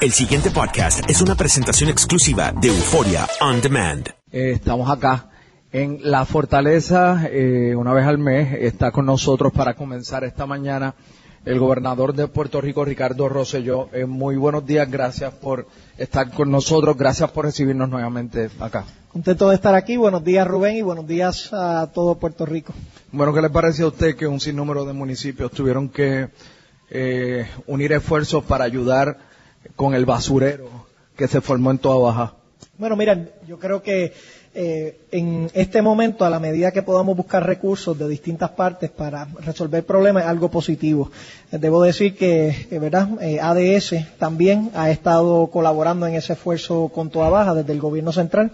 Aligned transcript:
El 0.00 0.12
siguiente 0.12 0.50
podcast 0.50 1.08
es 1.08 1.22
una 1.22 1.34
presentación 1.34 1.88
exclusiva 1.88 2.52
de 2.52 2.68
Euforia 2.68 3.26
On 3.40 3.60
Demand. 3.60 4.08
Eh, 4.30 4.50
estamos 4.52 4.90
acá 4.90 5.30
en 5.72 5.98
La 6.02 6.24
Fortaleza, 6.24 7.28
eh, 7.30 7.74
una 7.76 7.92
vez 7.92 8.06
al 8.06 8.18
mes. 8.18 8.58
Está 8.60 8.90
con 8.90 9.06
nosotros 9.06 9.52
para 9.52 9.74
comenzar 9.74 10.24
esta 10.24 10.46
mañana 10.46 10.94
el 11.44 11.58
gobernador 11.58 12.14
de 12.14 12.26
Puerto 12.26 12.60
Rico, 12.60 12.84
Ricardo 12.84 13.28
Rosselló. 13.28 13.88
Eh, 13.92 14.06
muy 14.06 14.36
buenos 14.36 14.66
días, 14.66 14.90
gracias 14.90 15.32
por 15.34 15.66
estar 15.98 16.30
con 16.30 16.50
nosotros, 16.50 16.96
gracias 16.96 17.30
por 17.30 17.44
recibirnos 17.44 17.88
nuevamente 17.88 18.50
acá. 18.60 18.84
Contento 19.12 19.48
de 19.48 19.54
estar 19.54 19.74
aquí. 19.74 19.96
Buenos 19.96 20.24
días, 20.24 20.46
Rubén, 20.46 20.76
y 20.76 20.82
buenos 20.82 21.06
días 21.06 21.50
a 21.52 21.90
todo 21.92 22.18
Puerto 22.18 22.46
Rico. 22.46 22.72
Bueno, 23.12 23.32
¿qué 23.32 23.42
le 23.42 23.50
parece 23.50 23.82
a 23.82 23.88
usted 23.88 24.16
que 24.16 24.26
un 24.26 24.40
sinnúmero 24.40 24.84
de 24.84 24.92
municipios 24.92 25.52
tuvieron 25.52 25.88
que 25.88 26.30
eh, 26.90 27.46
unir 27.66 27.92
esfuerzos 27.92 28.42
para 28.44 28.64
ayudar 28.64 29.18
con 29.76 29.94
el 29.94 30.04
basurero 30.04 30.68
que 31.16 31.28
se 31.28 31.40
formó 31.40 31.70
en 31.70 31.78
toda 31.78 31.96
Baja? 31.96 32.34
Bueno, 32.78 32.96
miren, 32.96 33.30
yo 33.46 33.58
creo 33.58 33.82
que 33.82 34.12
eh, 34.56 35.00
en 35.10 35.50
este 35.54 35.82
momento, 35.82 36.24
a 36.24 36.30
la 36.30 36.38
medida 36.38 36.70
que 36.70 36.82
podamos 36.82 37.16
buscar 37.16 37.44
recursos 37.44 37.98
de 37.98 38.08
distintas 38.08 38.50
partes 38.50 38.88
para 38.88 39.26
resolver 39.40 39.84
problemas, 39.84 40.22
es 40.22 40.28
algo 40.28 40.48
positivo. 40.48 41.10
Debo 41.50 41.82
decir 41.82 42.16
que, 42.16 42.66
eh, 42.70 42.78
¿verdad? 42.78 43.08
Eh, 43.20 43.40
ADS 43.40 44.16
también 44.16 44.70
ha 44.74 44.90
estado 44.90 45.48
colaborando 45.48 46.06
en 46.06 46.14
ese 46.14 46.34
esfuerzo 46.34 46.88
con 46.94 47.10
toda 47.10 47.30
baja 47.30 47.54
desde 47.54 47.72
el 47.72 47.80
gobierno 47.80 48.12
central. 48.12 48.52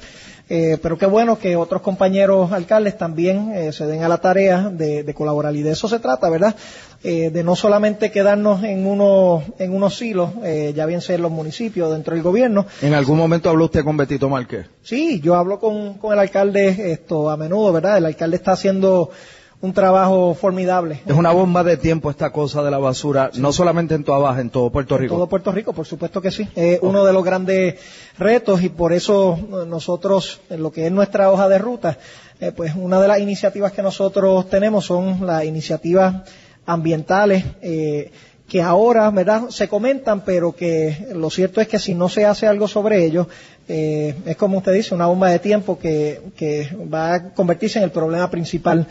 Eh, 0.53 0.79
pero 0.83 0.99
qué 0.99 1.07
bueno 1.07 1.39
que 1.39 1.55
otros 1.55 1.81
compañeros 1.81 2.51
alcaldes 2.51 2.99
también 2.99 3.53
eh, 3.53 3.73
se 3.73 3.87
den 3.87 4.03
a 4.03 4.09
la 4.09 4.19
tarea 4.19 4.69
de, 4.69 5.05
de 5.05 5.15
colaborar. 5.15 5.55
Y 5.55 5.63
de 5.63 5.71
eso 5.71 5.89
se 5.89 6.01
trata, 6.01 6.29
¿verdad? 6.29 6.57
Eh, 7.03 7.31
de 7.31 7.45
no 7.45 7.57
solamente 7.57 8.11
quedarnos 8.11 8.63
en, 8.65 8.85
uno, 8.85 9.43
en 9.59 9.73
unos 9.73 10.03
hilos, 10.03 10.33
eh, 10.43 10.73
ya 10.75 10.85
bien 10.85 11.01
sea 11.01 11.15
en 11.15 11.23
los 11.23 11.31
municipios, 11.31 11.91
dentro 11.93 12.15
del 12.15 12.23
gobierno, 12.23 12.67
¿En 12.83 12.93
algún 12.93 13.17
momento 13.17 13.49
habló 13.49 13.67
usted 13.67 13.85
con 13.85 13.97
Betito 13.97 14.29
Márquez? 14.29 14.67
Sí, 14.83 15.21
yo 15.21 15.37
hablo 15.37 15.61
con, 15.61 15.95
con 15.95 16.13
el 16.13 16.19
alcalde 16.19 16.93
esto 16.93 17.31
a 17.31 17.39
menudo, 17.39 17.73
¿verdad? 17.73 17.97
El 17.97 18.05
alcalde 18.05 18.37
está 18.37 18.53
haciendo 18.53 19.11
un 19.63 19.75
trabajo 19.75 20.35
formidable. 20.35 21.03
Es 21.07 21.15
una 21.15 21.33
bomba 21.33 21.63
de 21.63 21.77
tiempo 21.77 22.11
esta 22.11 22.31
cosa 22.31 22.63
de 22.63 22.71
la 22.71 22.79
basura, 22.79 23.31
no 23.35 23.53
solamente 23.53 23.95
en 23.95 24.05
toda 24.05 24.19
Baja, 24.19 24.41
en 24.41 24.51
todo 24.51 24.71
Puerto 24.71 24.95
En 24.97 25.03
Rico. 25.03 25.15
todo 25.17 25.29
Puerto 25.29 25.53
Rico, 25.53 25.73
por 25.73 25.87
supuesto 25.87 26.23
que 26.23 26.31
sí. 26.31 26.49
Es 26.55 26.79
uno 26.83 27.05
de 27.05 27.13
los 27.13 27.23
grandes 27.23 27.75
retos 28.19 28.63
y 28.63 28.71
por 28.71 28.93
eso 28.93 29.39
eh, 29.39 29.67
nosotros, 29.67 30.41
en 30.49 30.63
lo 30.63 30.73
que 30.73 30.87
es 30.87 30.93
nuestra 30.93 31.31
hoja 31.31 31.49
de 31.49 31.59
ruta, 31.59 31.99
eh, 32.41 32.53
pues 32.53 32.73
una 32.75 33.01
de 33.01 33.09
las 33.09 33.21
iniciativas 33.21 33.73
que 33.73 33.83
nosotros 33.83 34.49
tenemos 34.49 34.87
son 34.87 35.27
las 35.27 35.45
iniciativas 35.45 36.23
ambientales 36.65 37.45
eh, 37.61 38.11
que 38.49 38.63
ahora, 38.63 39.11
¿verdad?, 39.11 39.51
se 39.51 39.69
comentan, 39.69 40.23
pero 40.25 40.53
que 40.53 41.07
lo 41.15 41.31
cierto 41.31 41.61
es 41.61 41.69
que 41.69 41.79
si 41.79 41.95
no 41.95 42.09
se 42.09 42.25
hace 42.25 42.49
algo 42.49 42.67
sobre 42.67 43.05
ellos, 43.05 43.29
eh, 43.69 44.17
es 44.27 44.37
como 44.37 44.59
usted 44.59 44.73
dice, 44.73 44.93
una 44.93 45.07
bomba 45.07 45.31
de 45.31 45.39
tiempo 45.39 45.79
que, 45.79 46.21
que 46.37 46.69
va 46.93 47.15
a 47.15 47.25
convertirse 47.33 47.79
en 47.79 47.85
el 47.85 47.93
problema 47.93 48.29
principal 48.29 48.89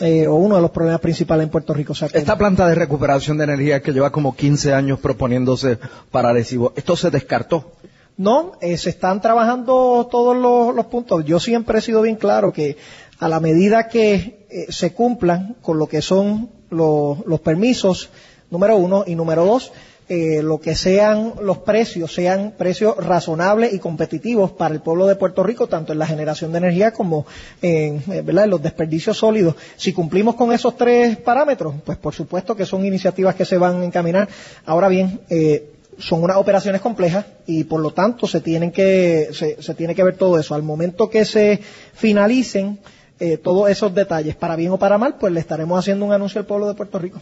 eh, 0.00 0.26
o 0.26 0.34
uno 0.34 0.56
de 0.56 0.62
los 0.62 0.70
problemas 0.70 1.00
principales 1.00 1.44
en 1.44 1.50
Puerto 1.50 1.74
Rico. 1.74 1.92
O 1.92 1.94
sea, 1.96 2.08
que- 2.08 2.18
Esta 2.18 2.36
planta 2.38 2.66
de 2.66 2.74
recuperación 2.74 3.36
de 3.38 3.44
energía 3.44 3.82
que 3.82 3.92
lleva 3.92 4.10
como 4.10 4.34
15 4.34 4.72
años 4.72 4.98
proponiéndose 5.00 5.78
para 6.10 6.30
Arecibo, 6.30 6.72
esto 6.76 6.96
se 6.96 7.10
descartó. 7.10 7.72
No, 8.16 8.52
eh, 8.60 8.76
se 8.76 8.90
están 8.90 9.20
trabajando 9.20 10.06
todos 10.10 10.36
los, 10.36 10.74
los 10.74 10.86
puntos. 10.86 11.24
Yo 11.24 11.40
siempre 11.40 11.78
he 11.78 11.82
sido 11.82 12.02
bien 12.02 12.16
claro 12.16 12.52
que 12.52 12.76
a 13.18 13.28
la 13.28 13.40
medida 13.40 13.88
que 13.88 14.46
eh, 14.50 14.66
se 14.70 14.92
cumplan 14.92 15.56
con 15.62 15.78
lo 15.78 15.86
que 15.86 16.02
son 16.02 16.50
los, 16.70 17.24
los 17.26 17.40
permisos, 17.40 18.10
número 18.50 18.76
uno, 18.76 19.04
y 19.06 19.14
número 19.14 19.44
dos, 19.46 19.72
eh, 20.08 20.42
lo 20.42 20.60
que 20.60 20.74
sean 20.74 21.34
los 21.42 21.58
precios, 21.58 22.12
sean 22.12 22.54
precios 22.58 22.96
razonables 22.96 23.72
y 23.72 23.78
competitivos 23.78 24.50
para 24.52 24.74
el 24.74 24.80
pueblo 24.80 25.06
de 25.06 25.16
Puerto 25.16 25.42
Rico, 25.42 25.68
tanto 25.68 25.92
en 25.92 25.98
la 25.98 26.06
generación 26.06 26.52
de 26.52 26.58
energía 26.58 26.92
como 26.92 27.24
en, 27.62 28.02
eh, 28.10 28.22
¿verdad? 28.22 28.44
en 28.44 28.50
los 28.50 28.62
desperdicios 28.62 29.18
sólidos. 29.18 29.54
Si 29.76 29.92
cumplimos 29.92 30.34
con 30.34 30.52
esos 30.52 30.76
tres 30.76 31.16
parámetros, 31.16 31.74
pues 31.84 31.98
por 31.98 32.14
supuesto 32.14 32.56
que 32.56 32.66
son 32.66 32.84
iniciativas 32.84 33.34
que 33.34 33.44
se 33.44 33.56
van 33.56 33.80
a 33.80 33.84
encaminar. 33.84 34.28
Ahora 34.66 34.88
bien, 34.88 35.20
eh, 35.30 35.72
son 35.98 36.22
unas 36.22 36.36
operaciones 36.36 36.80
complejas 36.80 37.24
y 37.46 37.64
por 37.64 37.80
lo 37.80 37.92
tanto 37.92 38.26
se 38.26 38.40
tienen 38.40 38.72
que 38.72 39.28
se, 39.32 39.56
tiene 39.74 39.94
que 39.94 40.02
ver 40.02 40.16
todo 40.16 40.38
eso 40.38 40.54
al 40.54 40.62
momento 40.62 41.08
que 41.08 41.24
se 41.24 41.60
finalicen 41.94 42.78
eh, 43.20 43.36
todos 43.36 43.70
esos 43.70 43.94
detalles 43.94 44.34
para 44.34 44.56
bien 44.56 44.72
o 44.72 44.78
para 44.78 44.98
mal 44.98 45.16
pues 45.18 45.32
le 45.32 45.40
estaremos 45.40 45.78
haciendo 45.78 46.04
un 46.04 46.12
anuncio 46.12 46.40
al 46.40 46.46
pueblo 46.46 46.66
de 46.66 46.74
Puerto 46.74 46.98
Rico 46.98 47.20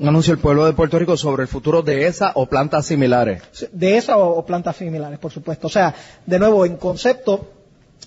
Un 0.00 0.08
anuncio 0.08 0.34
del 0.34 0.40
pueblo 0.42 0.66
de 0.66 0.72
Puerto 0.72 0.98
Rico 0.98 1.16
sobre 1.16 1.42
el 1.42 1.48
futuro 1.48 1.82
de 1.82 2.06
esa 2.06 2.32
o 2.34 2.46
plantas 2.46 2.86
similares. 2.86 3.42
de 3.70 3.96
esa 3.96 4.16
o, 4.16 4.38
o 4.38 4.44
plantas 4.44 4.76
similares 4.76 5.18
por 5.18 5.30
supuesto 5.30 5.66
o 5.66 5.70
sea 5.70 5.94
de 6.26 6.38
nuevo 6.38 6.64
en 6.64 6.76
concepto 6.76 7.50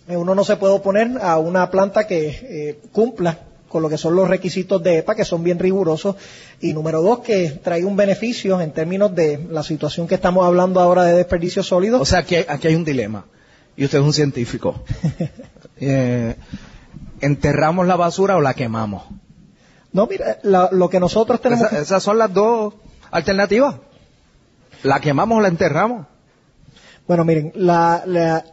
eh, 0.08 0.18
uno 0.18 0.36
no 0.36 0.44
se 0.44 0.58
puede 0.58 0.74
oponer 0.74 1.18
a 1.22 1.38
una 1.38 1.70
planta 1.70 2.06
que 2.06 2.28
eh, 2.28 2.80
cumpla 2.92 3.40
con 3.70 3.81
lo 3.81 3.90
que 3.90 3.98
son 3.98 4.16
los 4.16 4.28
requisitos 4.28 4.84
de 4.84 5.00
EPA, 5.00 5.16
que 5.16 5.26
son 5.26 5.44
bien 5.44 5.58
rigurosos, 5.58 6.16
y 6.62 6.74
número 6.74 7.02
dos, 7.02 7.20
que 7.20 7.50
trae 7.50 7.84
un 7.84 7.96
beneficio 7.96 8.62
en 8.62 8.72
términos 8.72 9.16
de 9.16 9.48
la 9.50 9.64
situación 9.64 10.08
que 10.08 10.14
estamos 10.14 10.46
hablando 10.46 10.80
ahora 10.80 11.06
de 11.06 11.14
desperdicios 11.14 11.68
sólidos. 11.68 12.00
O 12.00 12.06
sea, 12.06 12.20
aquí 12.20 12.36
hay, 12.36 12.46
aquí 12.48 12.68
hay 12.68 12.75
un 12.75 12.86
dilema. 12.86 13.25
Y 13.75 13.86
usted 13.86 13.98
es 13.98 14.06
un 14.06 14.14
científico. 14.14 14.84
Eh, 15.86 16.36
¿Enterramos 17.20 17.88
la 17.88 17.96
basura 17.98 18.38
o 18.38 18.42
la 18.42 18.54
quemamos? 18.54 19.04
No, 19.94 20.08
mira, 20.08 20.40
la- 20.44 20.70
lo 20.72 20.90
que 20.90 21.00
nosotros 21.00 21.40
tenemos... 21.42 21.68
Esa- 21.68 21.80
esas 21.81 22.04
son 22.04 22.18
las 22.18 22.34
dos 22.34 22.74
alternativas. 23.12 23.76
¿La 24.84 25.00
quemamos 25.00 25.38
o 25.38 25.42
la 25.42 25.48
enterramos? 25.48 26.08
Bueno, 27.08 27.24
miren, 27.26 27.52
la- 27.56 28.04
la- 28.06 28.44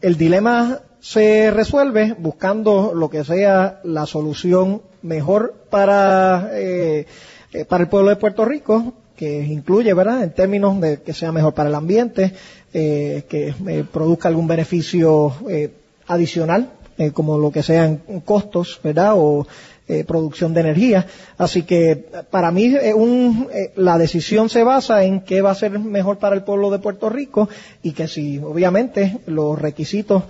el 0.00 0.16
dilema 0.16 0.80
se 1.00 1.50
resuelve 1.50 2.14
buscando 2.18 2.92
lo 2.94 3.10
que 3.10 3.24
sea 3.24 3.80
la 3.84 4.06
solución 4.06 4.82
mejor 5.02 5.54
para, 5.70 6.48
eh, 6.54 7.06
eh, 7.52 7.64
para 7.64 7.84
el 7.84 7.88
pueblo 7.90 8.10
de 8.10 8.16
Puerto 8.16 8.44
Rico, 8.44 8.94
que 9.16 9.42
incluye, 9.44 9.94
¿verdad?, 9.94 10.22
en 10.24 10.32
términos 10.34 10.80
de 10.80 11.00
que 11.02 11.14
sea 11.14 11.30
mejor 11.32 11.54
para 11.54 11.68
el 11.68 11.74
ambiente, 11.74 12.32
eh, 12.74 13.24
que 13.28 13.54
eh, 13.66 13.84
produzca 13.90 14.28
algún 14.28 14.46
beneficio 14.46 15.32
eh, 15.48 15.72
adicional, 16.06 16.70
como 17.12 17.36
lo 17.36 17.50
que 17.52 17.62
sean 17.62 18.00
costos, 18.24 18.80
¿verdad?, 18.82 19.12
o 19.16 19.46
eh, 19.88 20.04
producción 20.04 20.52
de 20.54 20.60
energía. 20.60 21.06
Así 21.38 21.62
que 21.62 22.06
para 22.30 22.50
mí 22.50 22.74
eh, 22.74 22.94
un, 22.94 23.48
eh, 23.52 23.72
la 23.76 23.98
decisión 23.98 24.48
se 24.48 24.64
basa 24.64 25.04
en 25.04 25.20
qué 25.20 25.42
va 25.42 25.50
a 25.50 25.54
ser 25.54 25.78
mejor 25.78 26.18
para 26.18 26.34
el 26.34 26.42
pueblo 26.42 26.70
de 26.70 26.78
Puerto 26.78 27.08
Rico 27.08 27.48
y 27.82 27.92
que 27.92 28.08
si 28.08 28.38
obviamente 28.38 29.18
los 29.26 29.58
requisitos 29.58 30.24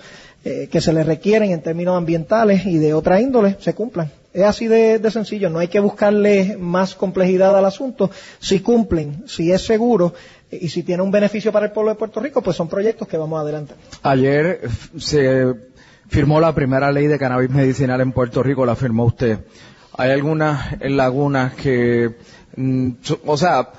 eh, 0.48 0.68
que 0.70 0.80
se 0.80 0.92
le 0.92 1.02
requieren 1.02 1.50
en 1.50 1.60
términos 1.60 1.96
ambientales 1.96 2.66
y 2.66 2.78
de 2.78 2.94
otra 2.94 3.20
índole 3.20 3.56
se 3.58 3.74
cumplan. 3.74 4.12
Es 4.32 4.44
así 4.44 4.68
de, 4.68 5.00
de 5.00 5.10
sencillo, 5.10 5.50
no 5.50 5.58
hay 5.58 5.66
que 5.66 5.80
buscarle 5.80 6.56
más 6.56 6.94
complejidad 6.94 7.58
al 7.58 7.64
asunto. 7.64 8.12
Si 8.38 8.60
cumplen, 8.60 9.24
si 9.26 9.50
es 9.50 9.62
seguro 9.62 10.14
eh, 10.52 10.58
y 10.62 10.68
si 10.68 10.84
tiene 10.84 11.02
un 11.02 11.10
beneficio 11.10 11.50
para 11.50 11.66
el 11.66 11.72
pueblo 11.72 11.90
de 11.90 11.98
Puerto 11.98 12.20
Rico, 12.20 12.42
pues 12.42 12.56
son 12.56 12.68
proyectos 12.68 13.08
que 13.08 13.16
vamos 13.16 13.40
adelante. 13.40 13.74
Ayer 14.02 14.68
se 14.96 15.52
firmó 16.08 16.40
la 16.40 16.54
primera 16.54 16.92
ley 16.92 17.06
de 17.06 17.18
cannabis 17.18 17.50
medicinal 17.50 18.00
en 18.00 18.12
Puerto 18.12 18.42
Rico, 18.42 18.66
la 18.66 18.76
firmó 18.76 19.04
usted. 19.04 19.40
Hay 19.96 20.10
algunas 20.10 20.78
lagunas 20.80 21.54
que, 21.54 22.16
mm, 22.56 22.90
o 23.24 23.36
sea, 23.36 23.70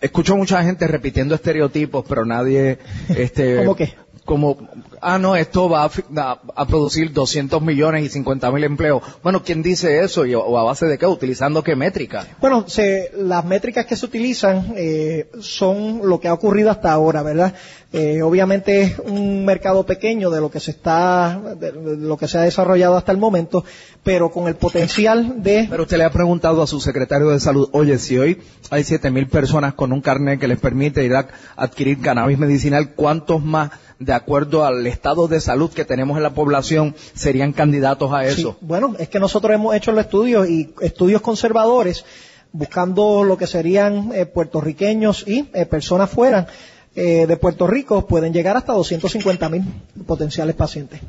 escucho 0.00 0.36
mucha 0.36 0.62
gente 0.62 0.86
repitiendo 0.86 1.34
estereotipos, 1.34 2.04
pero 2.08 2.24
nadie, 2.24 2.78
este, 3.08 3.56
¿Cómo 3.64 3.76
qué? 3.76 3.94
como, 4.30 4.58
ah, 5.00 5.18
no, 5.18 5.34
esto 5.34 5.68
va 5.68 5.84
a, 5.84 5.90
a, 6.16 6.40
a 6.54 6.66
producir 6.66 7.12
200 7.12 7.60
millones 7.62 8.04
y 8.04 8.08
50 8.08 8.52
mil 8.52 8.62
empleos. 8.62 9.02
Bueno, 9.24 9.42
¿quién 9.42 9.60
dice 9.60 10.04
eso? 10.04 10.24
¿Y, 10.24 10.36
¿O 10.36 10.56
a 10.56 10.62
base 10.62 10.86
de 10.86 10.98
qué? 10.98 11.06
¿Utilizando 11.06 11.64
qué 11.64 11.74
métrica? 11.74 12.26
Bueno, 12.40 12.68
se, 12.68 13.10
las 13.16 13.44
métricas 13.44 13.86
que 13.86 13.96
se 13.96 14.06
utilizan 14.06 14.74
eh, 14.76 15.30
son 15.40 16.02
lo 16.04 16.20
que 16.20 16.28
ha 16.28 16.34
ocurrido 16.34 16.70
hasta 16.70 16.92
ahora, 16.92 17.24
¿verdad? 17.24 17.54
Eh, 17.92 18.22
obviamente 18.22 18.82
es 18.82 18.98
un 19.00 19.44
mercado 19.44 19.84
pequeño 19.84 20.30
de 20.30 20.40
lo 20.40 20.48
que 20.48 20.60
se 20.60 20.70
está, 20.70 21.40
de 21.56 21.72
lo 21.72 22.16
que 22.16 22.28
se 22.28 22.38
ha 22.38 22.42
desarrollado 22.42 22.96
hasta 22.96 23.10
el 23.10 23.18
momento, 23.18 23.64
pero 24.04 24.30
con 24.30 24.46
el 24.46 24.54
potencial 24.54 25.42
de... 25.42 25.66
Pero 25.68 25.82
usted 25.82 25.98
le 25.98 26.04
ha 26.04 26.12
preguntado 26.12 26.62
a 26.62 26.68
su 26.68 26.78
secretario 26.80 27.30
de 27.30 27.40
salud, 27.40 27.68
oye, 27.72 27.98
si 27.98 28.16
hoy 28.16 28.40
hay 28.70 28.84
7 28.84 29.10
mil 29.10 29.26
personas 29.26 29.74
con 29.74 29.92
un 29.92 30.00
carnet 30.02 30.38
que 30.38 30.46
les 30.46 30.60
permite 30.60 31.04
ir 31.04 31.14
a 31.14 31.26
adquirir 31.56 32.00
cannabis 32.00 32.38
medicinal, 32.38 32.94
¿cuántos 32.94 33.42
más 33.42 33.70
de 33.98 34.12
acuerdo 34.14 34.64
al 34.64 34.86
estado 34.86 35.28
de 35.28 35.40
salud 35.40 35.70
que 35.70 35.84
tenemos 35.84 36.16
en 36.16 36.22
la 36.22 36.32
población, 36.32 36.96
serían 37.12 37.52
candidatos 37.52 38.10
a 38.12 38.24
eso. 38.24 38.56
Sí, 38.58 38.66
bueno, 38.66 38.96
es 38.98 39.10
que 39.10 39.20
nosotros 39.20 39.52
hemos 39.52 39.76
hecho 39.76 39.92
los 39.92 40.00
estudios 40.00 40.48
y 40.48 40.72
estudios 40.80 41.20
conservadores 41.20 42.06
buscando 42.52 43.22
lo 43.24 43.36
que 43.36 43.46
serían 43.46 44.10
eh, 44.14 44.24
puertorriqueños 44.24 45.28
y 45.28 45.50
eh, 45.52 45.66
personas 45.66 46.08
fuera 46.08 46.48
eh, 46.94 47.26
de 47.26 47.36
Puerto 47.36 47.66
Rico 47.66 48.06
pueden 48.06 48.32
llegar 48.32 48.56
hasta 48.56 48.72
250 48.72 49.48
mil 49.48 49.64
potenciales 50.06 50.54
pacientes. 50.54 51.00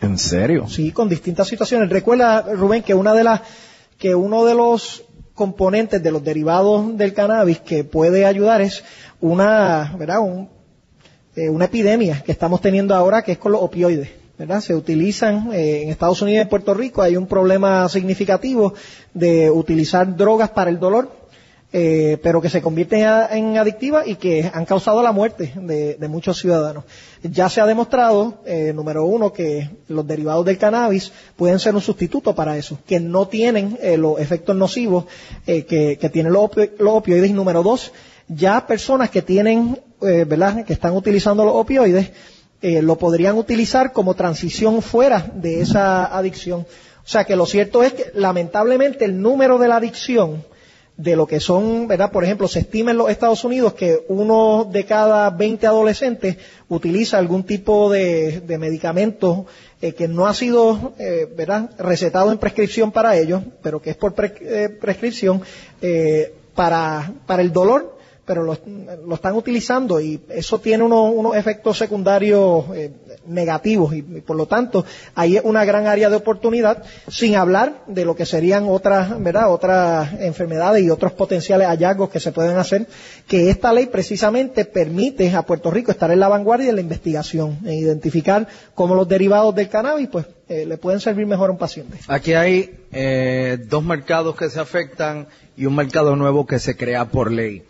¿En 0.00 0.18
serio? 0.18 0.66
Sí, 0.68 0.92
con 0.92 1.08
distintas 1.08 1.48
situaciones. 1.48 1.88
Recuerda, 1.88 2.42
Rubén, 2.42 2.82
que 2.82 2.94
una 2.94 3.14
de 3.14 3.24
las 3.24 3.40
que 3.98 4.14
uno 4.14 4.44
de 4.44 4.54
los 4.54 5.04
componentes 5.34 6.02
de 6.02 6.10
los 6.10 6.22
derivados 6.22 6.96
del 6.96 7.12
cannabis 7.14 7.60
que 7.60 7.84
puede 7.84 8.24
ayudar 8.24 8.60
es 8.60 8.84
una, 9.20 9.94
¿verdad? 9.98 10.20
Un, 10.20 10.48
eh, 11.36 11.48
una 11.48 11.64
epidemia 11.66 12.22
que 12.22 12.32
estamos 12.32 12.60
teniendo 12.60 12.94
ahora 12.94 13.22
que 13.22 13.32
es 13.32 13.38
con 13.38 13.52
los 13.52 13.62
opioides. 13.62 14.10
¿verdad? 14.38 14.60
Se 14.60 14.74
utilizan 14.74 15.52
eh, 15.52 15.82
en 15.82 15.90
Estados 15.90 16.20
Unidos 16.22 16.38
y 16.38 16.42
en 16.42 16.48
Puerto 16.48 16.74
Rico 16.74 17.02
hay 17.02 17.16
un 17.16 17.26
problema 17.26 17.88
significativo 17.88 18.74
de 19.12 19.50
utilizar 19.50 20.16
drogas 20.16 20.50
para 20.50 20.70
el 20.70 20.80
dolor, 20.80 21.10
eh, 21.76 22.18
pero 22.22 22.40
que 22.40 22.48
se 22.48 22.62
convierten 22.62 23.00
en 23.32 23.58
adictivas 23.58 24.06
y 24.06 24.14
que 24.14 24.48
han 24.54 24.64
causado 24.64 25.02
la 25.02 25.10
muerte 25.10 25.52
de, 25.56 26.08
muchos 26.08 26.38
ciudadanos. 26.38 26.84
Ya 27.22 27.48
se 27.48 27.60
ha 27.60 27.66
demostrado, 27.66 28.42
eh, 28.46 28.72
número 28.72 29.04
uno, 29.04 29.32
que 29.32 29.68
los 29.88 30.06
derivados 30.06 30.46
del 30.46 30.56
cannabis 30.56 31.12
pueden 31.34 31.58
ser 31.58 31.74
un 31.74 31.80
sustituto 31.80 32.34
para 32.34 32.56
eso, 32.56 32.78
que 32.86 33.00
no 33.00 33.26
tienen 33.26 33.76
eh, 33.82 33.96
los 33.96 34.20
efectos 34.20 34.54
nocivos 34.54 35.06
que, 35.44 35.66
que, 36.00 36.10
tienen 36.10 36.32
los, 36.32 36.50
los 36.78 36.94
opioides. 36.94 37.32
Número 37.32 37.64
dos, 37.64 37.90
ya 38.28 38.66
personas 38.66 39.10
que 39.10 39.22
tienen, 39.22 39.80
eh, 40.02 40.24
¿verdad?, 40.24 40.64
que 40.64 40.72
están 40.72 40.94
utilizando 40.94 41.44
los 41.44 41.54
opioides, 41.54 42.10
eh, 42.62 42.80
lo 42.82 42.96
podrían 42.96 43.36
utilizar 43.36 43.92
como 43.92 44.14
transición 44.14 44.80
fuera 44.80 45.30
de 45.34 45.60
esa 45.60 46.06
adicción. 46.16 46.60
O 46.60 47.08
sea 47.08 47.24
que 47.24 47.36
lo 47.36 47.44
cierto 47.44 47.82
es 47.82 47.92
que 47.92 48.12
lamentablemente 48.14 49.04
el 49.04 49.20
número 49.20 49.58
de 49.58 49.68
la 49.68 49.76
adicción 49.76 50.44
de 50.96 51.16
lo 51.16 51.26
que 51.26 51.40
son, 51.40 51.88
¿verdad? 51.88 52.12
Por 52.12 52.24
ejemplo, 52.24 52.46
se 52.46 52.60
estima 52.60 52.92
en 52.92 52.98
los 52.98 53.10
Estados 53.10 53.44
Unidos 53.44 53.74
que 53.74 54.04
uno 54.08 54.68
de 54.70 54.84
cada 54.84 55.28
20 55.30 55.66
adolescentes 55.66 56.36
utiliza 56.68 57.18
algún 57.18 57.42
tipo 57.42 57.90
de, 57.90 58.40
de 58.40 58.58
medicamento 58.58 59.46
eh, 59.82 59.92
que 59.92 60.06
no 60.06 60.26
ha 60.26 60.34
sido, 60.34 60.92
eh, 60.98 61.28
¿verdad? 61.36 61.70
Recetado 61.78 62.30
en 62.30 62.38
prescripción 62.38 62.92
para 62.92 63.16
ellos, 63.16 63.42
pero 63.62 63.82
que 63.82 63.90
es 63.90 63.96
por 63.96 64.14
pre 64.14 64.34
eh, 64.40 64.68
prescripción 64.68 65.42
eh, 65.82 66.32
para, 66.54 67.12
para 67.26 67.42
el 67.42 67.52
dolor 67.52 67.94
pero 68.24 68.42
lo, 68.42 68.54
están 69.14 69.34
utilizando 69.34 70.00
y 70.00 70.20
eso 70.30 70.58
tiene 70.58 70.82
unos, 70.82 71.12
unos 71.14 71.36
efectos 71.36 71.76
secundarios 71.76 72.64
eh, 72.74 72.90
negativos 73.26 73.94
y, 73.94 73.98
y, 73.98 74.20
por 74.20 74.36
lo 74.36 74.46
tanto 74.46 74.84
hay 75.14 75.38
una 75.42 75.64
gran 75.64 75.86
área 75.86 76.10
de 76.10 76.16
oportunidad 76.16 76.82
sin 77.08 77.36
hablar 77.36 77.82
de 77.86 78.04
lo 78.04 78.14
que 78.16 78.26
serían 78.26 78.66
otras, 78.68 79.22
¿verdad? 79.22 79.52
otras 79.52 80.12
enfermedades 80.20 80.84
y 80.84 80.90
otros 80.90 81.12
potenciales 81.12 81.68
hallazgos 81.68 82.10
que 82.10 82.20
se 82.20 82.32
pueden 82.32 82.56
hacer 82.56 82.86
que 83.26 83.50
esta 83.50 83.72
ley 83.72 83.86
precisamente 83.86 84.64
permite 84.64 85.30
a 85.34 85.42
Puerto 85.42 85.70
Rico 85.70 85.90
estar 85.90 86.10
en 86.10 86.20
la 86.20 86.28
vanguardia 86.28 86.66
de 86.66 86.72
la 86.74 86.80
investigación 86.80 87.58
e 87.64 87.74
identificar 87.74 88.46
cómo 88.74 88.94
los 88.94 89.08
derivados 89.08 89.54
del 89.54 89.68
cannabis 89.68 90.08
pues 90.08 90.26
eh, 90.48 90.66
le 90.66 90.76
pueden 90.76 91.00
servir 91.00 91.26
mejor 91.26 91.48
a 91.48 91.52
un 91.52 91.58
paciente. 91.58 91.98
Aquí 92.08 92.34
hay 92.34 92.78
eh, 92.92 93.58
dos 93.66 93.82
mercados 93.82 94.36
que 94.36 94.50
se 94.50 94.60
afectan 94.60 95.26
y 95.56 95.66
un 95.66 95.74
mercado 95.74 96.16
nuevo 96.16 96.46
que 96.46 96.58
se 96.58 96.76
crea 96.76 97.06
por 97.06 97.32
ley. 97.32 97.62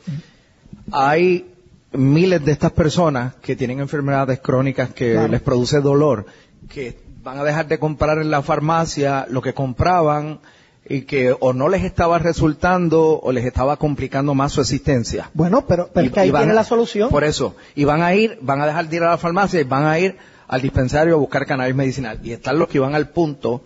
Hay 0.91 1.54
miles 1.94 2.44
de 2.44 2.52
estas 2.52 2.73
personas 2.73 3.35
que 3.37 3.56
tienen 3.56 3.81
enfermedades 3.81 4.41
crónicas 4.41 4.91
que 4.91 5.12
claro. 5.12 5.29
les 5.29 5.41
produce 5.41 5.81
dolor, 5.81 6.26
que 6.69 6.99
van 7.23 7.38
a 7.38 7.44
dejar 7.44 7.67
de 7.69 7.79
comprar 7.79 8.19
en 8.19 8.31
la 8.31 8.43
farmacia 8.43 9.26
lo 9.31 9.41
que 9.43 9.55
compraban 9.55 10.41
y 10.87 11.02
que 11.02 11.35
o 11.38 11.52
no 11.52 11.69
les 11.69 11.82
estaba 11.82 12.19
resultando 12.19 13.19
o 13.20 13.32
les 13.32 13.46
estaba 13.46 13.76
complicando 13.79 14.35
más 14.35 14.52
su 14.52 14.61
existencia. 14.61 15.31
Bueno, 15.32 15.64
pero, 15.67 15.88
pero 15.93 16.06
y, 16.06 16.11
que 16.11 16.20
ahí 16.20 16.31
tiene 16.31 16.52
la 16.52 16.64
solución. 16.64 17.08
Por 17.08 17.25
eso. 17.25 17.56
Y 17.75 17.85
van 17.85 18.02
a 18.02 18.14
ir, 18.14 18.38
van 18.43 18.61
a 18.61 18.67
dejar 18.67 18.88
de 18.88 18.96
ir 18.96 19.02
a 19.02 19.11
la 19.11 19.19
farmacia 19.19 19.61
y 19.61 19.64
van 19.64 19.87
a 19.87 19.99
ir 19.99 20.17
al 20.46 20.61
dispensario 20.61 21.14
a 21.14 21.19
buscar 21.19 21.46
cannabis 21.46 21.75
medicinal. 21.75 22.20
Y 22.23 22.32
están 22.32 22.58
los 22.58 22.69
que 22.69 22.79
van 22.79 22.94
al 22.94 23.08
punto 23.08 23.62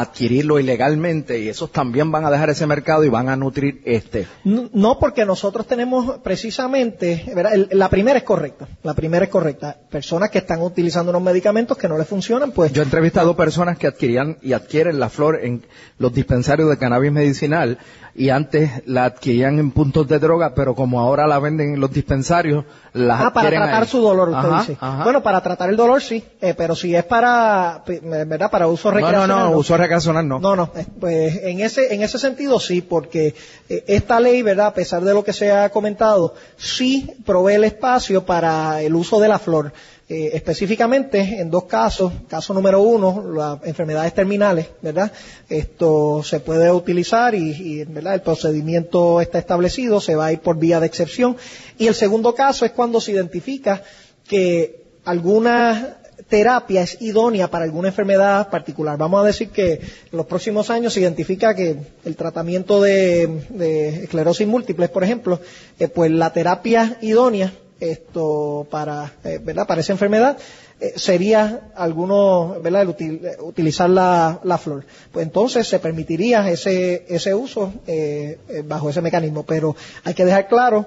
adquirirlo 0.00 0.58
ilegalmente 0.58 1.38
y 1.38 1.48
esos 1.48 1.70
también 1.70 2.10
van 2.10 2.24
a 2.24 2.30
dejar 2.30 2.50
ese 2.50 2.66
mercado 2.66 3.04
y 3.04 3.08
van 3.08 3.28
a 3.28 3.36
nutrir 3.36 3.82
este. 3.84 4.26
No, 4.44 4.98
porque 4.98 5.24
nosotros 5.26 5.66
tenemos 5.66 6.18
precisamente, 6.22 7.24
¿verdad? 7.34 7.52
la 7.70 7.88
primera 7.88 8.18
es 8.18 8.24
correcta, 8.24 8.68
la 8.82 8.94
primera 8.94 9.24
es 9.24 9.30
correcta. 9.30 9.76
Personas 9.90 10.30
que 10.30 10.38
están 10.38 10.60
utilizando 10.62 11.10
unos 11.10 11.22
medicamentos 11.22 11.76
que 11.76 11.88
no 11.88 11.98
les 11.98 12.06
funcionan, 12.08 12.52
pues. 12.52 12.72
Yo 12.72 12.82
he 12.82 12.84
entrevistado 12.84 13.36
personas 13.36 13.78
que 13.78 13.86
adquirían 13.86 14.38
y 14.42 14.52
adquieren 14.52 14.98
la 15.00 15.08
flor 15.08 15.40
en 15.42 15.64
los 15.98 16.12
dispensarios 16.12 16.68
de 16.70 16.78
cannabis 16.78 17.12
medicinal 17.12 17.78
y 18.14 18.28
antes 18.28 18.82
la 18.86 19.04
adquirían 19.06 19.58
en 19.58 19.70
puntos 19.70 20.06
de 20.06 20.18
droga, 20.18 20.52
pero 20.54 20.74
como 20.74 21.00
ahora 21.00 21.26
la 21.26 21.38
venden 21.38 21.74
en 21.74 21.80
los 21.80 21.90
dispensarios, 21.90 22.64
la 22.92 23.26
Ah, 23.26 23.32
para 23.32 23.48
tratar 23.48 23.82
ahí. 23.84 23.88
su 23.88 24.00
dolor, 24.02 24.28
usted 24.28 24.48
Ajá, 24.48 24.60
dice. 24.60 24.76
ajá. 24.78 25.04
Bueno, 25.04 25.22
para 25.22 25.40
tratar 25.42 25.70
el 25.70 25.76
dolor 25.76 26.02
sí, 26.02 26.22
eh, 26.40 26.52
pero 26.54 26.74
si 26.74 26.94
es 26.94 27.04
para, 27.04 27.82
¿verdad? 27.86 28.50
Para 28.50 28.66
uso 28.68 28.90
No, 28.90 28.98
no, 29.00 29.06
recreacional. 29.06 29.50
no, 29.52 29.56
uso 29.56 29.76
no. 29.88 30.38
No, 30.40 30.56
no, 30.56 30.72
eh, 30.74 30.86
pues 31.00 31.40
en 31.42 31.60
ese, 31.60 31.94
en 31.94 32.02
ese 32.02 32.18
sentido 32.18 32.58
sí, 32.60 32.80
porque 32.82 33.34
eh, 33.68 33.84
esta 33.86 34.20
ley, 34.20 34.42
¿verdad? 34.42 34.66
A 34.66 34.74
pesar 34.74 35.02
de 35.02 35.14
lo 35.14 35.24
que 35.24 35.32
se 35.32 35.50
ha 35.50 35.70
comentado, 35.70 36.34
sí 36.56 37.10
provee 37.24 37.54
el 37.54 37.64
espacio 37.64 38.24
para 38.24 38.82
el 38.82 38.94
uso 38.94 39.20
de 39.20 39.28
la 39.28 39.38
flor. 39.38 39.72
Eh, 40.08 40.32
específicamente 40.34 41.20
en 41.40 41.50
dos 41.50 41.64
casos. 41.64 42.12
Caso 42.28 42.52
número 42.52 42.82
uno, 42.82 43.32
las 43.32 43.66
enfermedades 43.66 44.12
terminales, 44.12 44.66
¿verdad? 44.82 45.10
Esto 45.48 46.22
se 46.22 46.40
puede 46.40 46.70
utilizar 46.70 47.34
y, 47.34 47.52
y, 47.52 47.84
¿verdad? 47.84 48.14
El 48.14 48.20
procedimiento 48.20 49.22
está 49.22 49.38
establecido, 49.38 50.02
se 50.02 50.14
va 50.14 50.26
a 50.26 50.32
ir 50.32 50.40
por 50.40 50.58
vía 50.58 50.80
de 50.80 50.86
excepción. 50.86 51.36
Y 51.78 51.86
el 51.86 51.94
segundo 51.94 52.34
caso 52.34 52.66
es 52.66 52.72
cuando 52.72 53.00
se 53.00 53.12
identifica 53.12 53.82
que 54.28 54.82
alguna 55.04 56.01
terapia 56.32 56.80
es 56.80 56.96
idónea 57.02 57.50
para 57.50 57.64
alguna 57.64 57.88
enfermedad 57.88 58.48
particular. 58.48 58.96
Vamos 58.96 59.22
a 59.22 59.26
decir 59.26 59.50
que 59.50 59.74
en 59.74 60.16
los 60.16 60.24
próximos 60.24 60.70
años 60.70 60.94
se 60.94 61.00
identifica 61.00 61.54
que 61.54 61.76
el 62.06 62.16
tratamiento 62.16 62.80
de, 62.80 64.00
esclerosis 64.02 64.48
múltiple, 64.48 64.88
por 64.88 65.04
ejemplo, 65.04 65.40
eh, 65.78 65.88
pues 65.88 66.10
la 66.10 66.32
terapia 66.32 66.96
idónea 67.02 67.52
esto 67.80 68.66
para, 68.70 69.12
eh, 69.24 69.40
¿verdad? 69.42 69.66
para 69.66 69.82
esa 69.82 69.92
enfermedad 69.92 70.38
eh, 70.80 70.94
sería 70.96 71.70
alguno, 71.76 72.56
¿verdad? 72.62 72.82
El 72.82 72.88
util, 72.88 73.20
utilizar 73.40 73.90
la, 73.90 74.40
la, 74.42 74.56
flor. 74.56 74.86
Pues 75.12 75.26
entonces 75.26 75.68
se 75.68 75.80
permitiría 75.80 76.48
ese, 76.48 77.04
ese 77.08 77.34
uso 77.34 77.74
eh, 77.86 78.38
bajo 78.64 78.88
ese 78.88 79.02
mecanismo. 79.02 79.44
Pero 79.44 79.76
hay 80.02 80.14
que 80.14 80.24
dejar 80.24 80.48
claro 80.48 80.86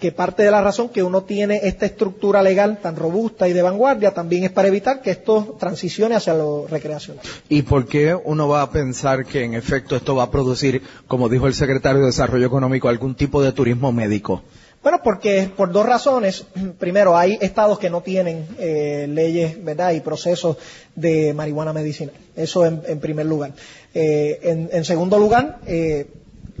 que 0.00 0.12
parte 0.12 0.42
de 0.42 0.50
la 0.50 0.62
razón 0.62 0.88
que 0.88 1.02
uno 1.02 1.22
tiene 1.22 1.60
esta 1.64 1.86
estructura 1.86 2.42
legal 2.42 2.78
tan 2.80 2.96
robusta 2.96 3.46
y 3.46 3.52
de 3.52 3.62
vanguardia 3.62 4.12
también 4.12 4.44
es 4.44 4.50
para 4.50 4.68
evitar 4.68 5.02
que 5.02 5.10
esto 5.10 5.56
transicione 5.60 6.14
hacia 6.14 6.34
lo 6.34 6.66
recreacional. 6.66 7.22
¿Y 7.48 7.62
por 7.62 7.86
qué 7.86 8.14
uno 8.14 8.48
va 8.48 8.62
a 8.62 8.70
pensar 8.70 9.26
que 9.26 9.44
en 9.44 9.54
efecto 9.54 9.94
esto 9.94 10.16
va 10.16 10.24
a 10.24 10.30
producir, 10.30 10.82
como 11.06 11.28
dijo 11.28 11.46
el 11.46 11.54
secretario 11.54 12.00
de 12.00 12.06
Desarrollo 12.06 12.46
Económico, 12.46 12.88
algún 12.88 13.14
tipo 13.14 13.42
de 13.42 13.52
turismo 13.52 13.92
médico? 13.92 14.42
Bueno, 14.82 15.00
porque 15.04 15.50
por 15.54 15.70
dos 15.72 15.84
razones. 15.84 16.46
Primero, 16.78 17.16
hay 17.16 17.38
estados 17.40 17.78
que 17.78 17.90
no 17.90 18.00
tienen 18.00 18.46
eh, 18.58 19.06
leyes, 19.08 19.62
¿verdad? 19.62 19.92
Y 19.92 20.00
procesos 20.00 20.56
de 20.94 21.34
marihuana 21.34 21.72
medicinal. 21.72 22.14
Eso 22.34 22.64
en, 22.64 22.80
en 22.86 23.00
primer 23.00 23.26
lugar. 23.26 23.52
Eh, 23.92 24.38
en, 24.42 24.70
en, 24.72 24.84
segundo 24.84 25.18
lugar, 25.18 25.58
eh, 25.66 26.06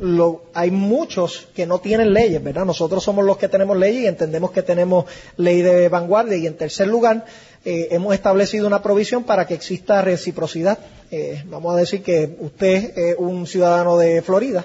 lo, 0.00 0.44
hay 0.54 0.70
muchos 0.70 1.48
que 1.54 1.66
no 1.66 1.78
tienen 1.78 2.12
leyes, 2.12 2.42
¿verdad? 2.42 2.64
Nosotros 2.64 3.04
somos 3.04 3.24
los 3.24 3.36
que 3.36 3.48
tenemos 3.48 3.76
leyes 3.76 4.02
y 4.02 4.06
entendemos 4.06 4.50
que 4.50 4.62
tenemos 4.62 5.04
ley 5.36 5.62
de 5.62 5.88
vanguardia. 5.88 6.36
Y 6.36 6.46
en 6.46 6.56
tercer 6.56 6.88
lugar, 6.88 7.24
eh, 7.64 7.88
hemos 7.90 8.14
establecido 8.14 8.66
una 8.66 8.82
provisión 8.82 9.24
para 9.24 9.46
que 9.46 9.54
exista 9.54 10.02
reciprocidad. 10.02 10.78
Eh, 11.10 11.42
vamos 11.46 11.74
a 11.74 11.78
decir 11.78 12.02
que 12.02 12.36
usted 12.40 12.96
es 12.96 13.16
un 13.18 13.46
ciudadano 13.46 13.98
de 13.98 14.22
Florida 14.22 14.64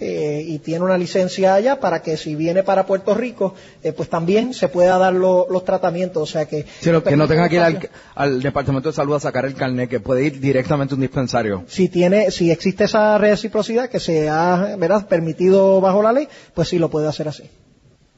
eh, 0.00 0.44
y 0.46 0.58
tiene 0.58 0.84
una 0.84 0.98
licencia 0.98 1.54
allá 1.54 1.80
para 1.80 2.02
que 2.02 2.16
si 2.16 2.34
viene 2.34 2.62
para 2.62 2.84
Puerto 2.86 3.14
Rico, 3.14 3.54
eh, 3.82 3.92
pues 3.92 4.08
también 4.08 4.52
se 4.54 4.68
pueda 4.68 4.98
dar 4.98 5.14
lo- 5.14 5.46
los 5.50 5.64
tratamientos. 5.64 6.22
O 6.22 6.26
sea 6.26 6.46
que. 6.46 6.66
Sí, 6.80 6.90
lo- 6.90 7.02
que 7.02 7.16
no 7.16 7.26
tenga 7.26 7.48
que 7.48 7.56
ir 7.56 7.88
al, 8.14 8.42
Departamento 8.42 8.90
de 8.90 8.94
Salud 8.94 9.14
a 9.14 9.20
sacar 9.20 9.46
el 9.46 9.54
carnet, 9.54 9.88
que 9.88 10.00
puede 10.00 10.24
ir 10.24 10.40
directamente 10.40 10.94
a 10.94 10.96
un 10.96 11.00
dispensario. 11.00 11.64
Si 11.66 11.88
tiene, 11.88 12.30
si 12.30 12.50
existe 12.50 12.84
esa 12.84 13.16
reciprocidad 13.18 13.88
que 13.88 14.00
se 14.00 14.28
ha, 14.28 14.76
¿verdad? 14.78 15.06
permitido 15.08 15.80
bajo 15.80 16.02
la 16.02 16.12
ley, 16.12 16.28
pues 16.54 16.68
sí 16.68 16.78
lo 16.78 16.90
puede 16.90 17.08
hacer 17.08 17.28
así. 17.28 17.44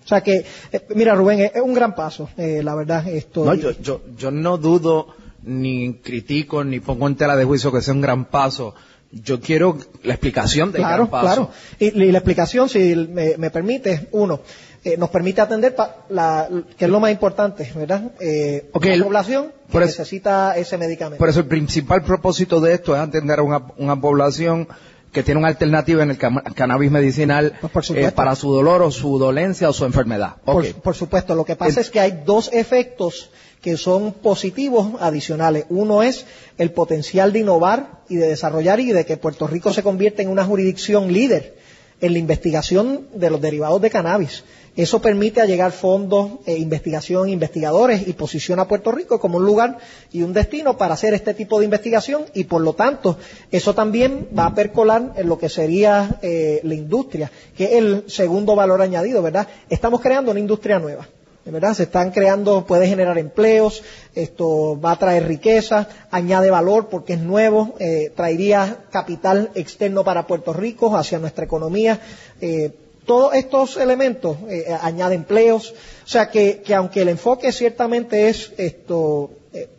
O 0.04 0.08
sea 0.08 0.22
que, 0.22 0.44
eh, 0.72 0.86
mira 0.94 1.14
Rubén, 1.14 1.40
es, 1.40 1.52
es 1.54 1.60
un 1.62 1.74
gran 1.74 1.94
paso, 1.94 2.30
eh, 2.38 2.62
la 2.64 2.74
verdad, 2.74 3.06
esto. 3.08 3.44
No, 3.44 3.52
yo, 3.54 3.72
yo, 3.72 4.00
yo 4.16 4.30
no 4.30 4.56
dudo, 4.56 5.08
ni 5.42 5.94
critico, 5.94 6.64
ni 6.64 6.80
pongo 6.80 7.06
en 7.06 7.14
tela 7.16 7.36
de 7.36 7.44
juicio 7.44 7.70
que 7.70 7.82
sea 7.82 7.92
un 7.94 8.00
gran 8.00 8.24
paso. 8.24 8.74
Yo 9.10 9.40
quiero 9.40 9.78
la 10.02 10.12
explicación 10.14 10.70
del 10.70 10.82
Claro, 10.82 11.08
gran 11.08 11.10
paso. 11.10 11.24
claro. 11.26 11.50
Y, 11.78 11.86
y 12.04 12.12
la 12.12 12.18
explicación, 12.18 12.68
si 12.68 12.94
me, 12.94 13.36
me 13.38 13.50
permite, 13.50 14.08
uno, 14.12 14.40
eh, 14.84 14.96
nos 14.98 15.08
permite 15.08 15.40
atender, 15.40 15.74
pa- 15.74 16.04
la, 16.10 16.46
que 16.76 16.84
es 16.84 16.90
lo 16.90 17.00
más 17.00 17.10
importante, 17.10 17.72
¿verdad? 17.74 18.12
Eh, 18.20 18.70
la 18.74 19.04
población 19.04 19.52
que 19.70 19.78
eso- 19.78 19.86
necesita 19.86 20.56
ese 20.58 20.76
medicamento. 20.76 21.18
Por 21.18 21.30
eso 21.30 21.40
el 21.40 21.46
principal 21.46 22.02
propósito 22.02 22.60
de 22.60 22.74
esto 22.74 22.94
es 22.94 23.00
atender 23.00 23.38
a 23.38 23.42
una, 23.42 23.62
una 23.78 23.98
población 24.00 24.68
que 25.10 25.22
tiene 25.22 25.38
una 25.40 25.48
alternativa 25.48 26.02
en 26.02 26.10
el 26.10 26.18
cannabis 26.18 26.90
medicinal 26.90 27.54
Pues 27.72 27.90
eh, 27.92 28.12
para 28.14 28.34
su 28.36 28.52
dolor 28.52 28.82
o 28.82 28.90
su 28.90 29.18
dolencia 29.18 29.70
o 29.70 29.72
su 29.72 29.86
enfermedad. 29.86 30.36
Por 30.44 30.94
supuesto, 30.94 31.34
lo 31.34 31.46
que 31.46 31.56
pasa 31.56 31.80
es 31.80 31.88
que 31.88 31.98
hay 31.98 32.22
dos 32.26 32.50
efectos 32.52 33.30
que 33.60 33.76
son 33.76 34.12
positivos 34.12 35.00
adicionales. 35.00 35.66
Uno 35.68 36.02
es 36.02 36.26
el 36.58 36.70
potencial 36.70 37.32
de 37.32 37.40
innovar 37.40 38.02
y 38.08 38.16
de 38.16 38.28
desarrollar 38.28 38.80
y 38.80 38.92
de 38.92 39.04
que 39.04 39.16
Puerto 39.16 39.46
Rico 39.46 39.72
se 39.72 39.82
convierta 39.82 40.22
en 40.22 40.28
una 40.28 40.44
jurisdicción 40.44 41.12
líder 41.12 41.56
en 42.00 42.12
la 42.12 42.18
investigación 42.18 43.08
de 43.14 43.30
los 43.30 43.40
derivados 43.40 43.80
de 43.80 43.90
cannabis. 43.90 44.44
Eso 44.76 45.02
permite 45.02 45.40
allegar 45.40 45.72
fondos, 45.72 46.38
eh, 46.46 46.56
investigación, 46.56 47.28
investigadores 47.28 48.06
y 48.06 48.12
posiciona 48.12 48.62
a 48.62 48.68
Puerto 48.68 48.92
Rico 48.92 49.18
como 49.18 49.38
un 49.38 49.44
lugar 49.44 49.78
y 50.12 50.22
un 50.22 50.32
destino 50.32 50.78
para 50.78 50.94
hacer 50.94 51.14
este 51.14 51.34
tipo 51.34 51.58
de 51.58 51.64
investigación 51.64 52.26
y 52.32 52.44
por 52.44 52.62
lo 52.62 52.74
tanto 52.74 53.18
eso 53.50 53.74
también 53.74 54.28
va 54.38 54.46
a 54.46 54.54
percolar 54.54 55.14
en 55.16 55.28
lo 55.28 55.36
que 55.36 55.48
sería 55.48 56.20
eh, 56.22 56.60
la 56.62 56.74
industria, 56.74 57.28
que 57.56 57.64
es 57.64 57.72
el 57.72 58.04
segundo 58.06 58.54
valor 58.54 58.80
añadido, 58.80 59.20
¿verdad? 59.20 59.48
Estamos 59.68 60.00
creando 60.00 60.30
una 60.30 60.38
industria 60.38 60.78
nueva. 60.78 61.08
¿Verdad? 61.50 61.74
Se 61.74 61.84
están 61.84 62.10
creando, 62.10 62.66
puede 62.66 62.86
generar 62.86 63.18
empleos, 63.18 63.82
esto 64.14 64.78
va 64.80 64.92
a 64.92 64.98
traer 64.98 65.26
riqueza, 65.26 65.88
añade 66.10 66.50
valor 66.50 66.88
porque 66.88 67.14
es 67.14 67.20
nuevo, 67.20 67.74
eh, 67.78 68.12
traería 68.14 68.84
capital 68.90 69.50
externo 69.54 70.04
para 70.04 70.26
Puerto 70.26 70.52
Rico, 70.52 70.96
hacia 70.96 71.18
nuestra 71.18 71.44
economía. 71.44 72.00
eh, 72.40 72.72
todos 73.06 73.32
estos 73.34 73.78
elementos 73.78 74.36
eh, 74.50 74.66
añaden 74.82 75.20
empleos, 75.20 75.72
o 76.04 76.08
sea 76.08 76.28
que, 76.28 76.60
que 76.60 76.74
aunque 76.74 77.00
el 77.00 77.08
enfoque 77.08 77.52
ciertamente 77.52 78.28
es 78.28 78.52
esto 78.58 79.30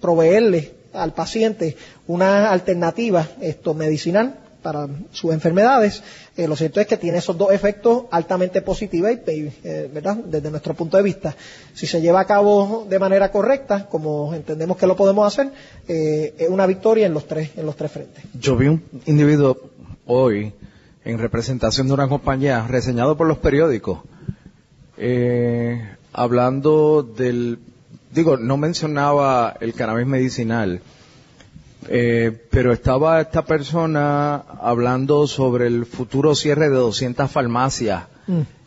proveerle 0.02 0.74
al 0.94 1.14
paciente 1.14 1.78
una 2.08 2.50
alternativa 2.50 3.28
esto 3.40 3.76
medicinal 3.76 4.49
para 4.62 4.88
sus 5.12 5.34
enfermedades, 5.34 6.04
eh, 6.36 6.48
lo 6.48 6.56
cierto 6.56 6.80
es 6.80 6.88
que 6.88 6.98
tiene 6.98 7.20
esos 7.20 7.38
dos 7.38 7.51
efectos 7.51 8.04
altamente 8.12 8.62
positivos 8.62 9.12
eh, 9.12 9.89
¿verdad? 9.94 10.18
Desde 10.18 10.50
nuestro 10.50 10.74
punto 10.74 10.98
de 10.98 11.04
vista, 11.04 11.36
si 11.74 11.88
se 11.88 12.01
lleva 12.01 12.20
a 12.20 12.25
cabo 12.25 12.86
de 12.89 13.00
manera 13.00 13.32
correcta, 13.32 13.88
como 13.88 14.34
entendemos 14.34 14.78
que 14.78 14.88
lo 14.88 14.96
podemos 14.96 15.25
hacer, 15.25 15.51
eh, 15.88 16.34
es 16.38 16.50
una 16.50 16.66
victoria 16.66 17.06
en 17.06 17.13
los 17.13 17.28
tres, 17.28 17.51
en 17.56 17.66
los 17.66 17.75
tres 17.75 17.92
frentes. 17.92 18.24
Yo 18.39 18.56
vi 18.58 18.68
un 18.68 18.84
individuo 19.06 19.58
hoy 20.06 20.54
en 21.06 21.18
representación 21.18 21.88
de 21.88 21.94
una 21.94 22.08
compañía 22.08 22.66
reseñado 22.68 23.16
por 23.16 23.28
los 23.28 23.38
periódicos 23.38 24.00
hablando 26.12 27.04
del 27.04 27.60
digo 28.12 28.36
no 28.36 28.58
mencionaba 28.58 29.56
el 29.62 29.74
cannabis 29.74 30.08
medicinal 30.08 30.82
eh, 31.88 32.31
pero 32.50 32.74
estaba 32.74 33.21
esta 33.21 33.45
persona 33.45 34.36
hablando 34.62 35.27
sobre 35.27 35.67
el 35.67 35.86
futuro 35.86 36.36
cierre 36.36 36.69
de 36.69 36.75
200 36.75 37.29
farmacias. 37.31 38.03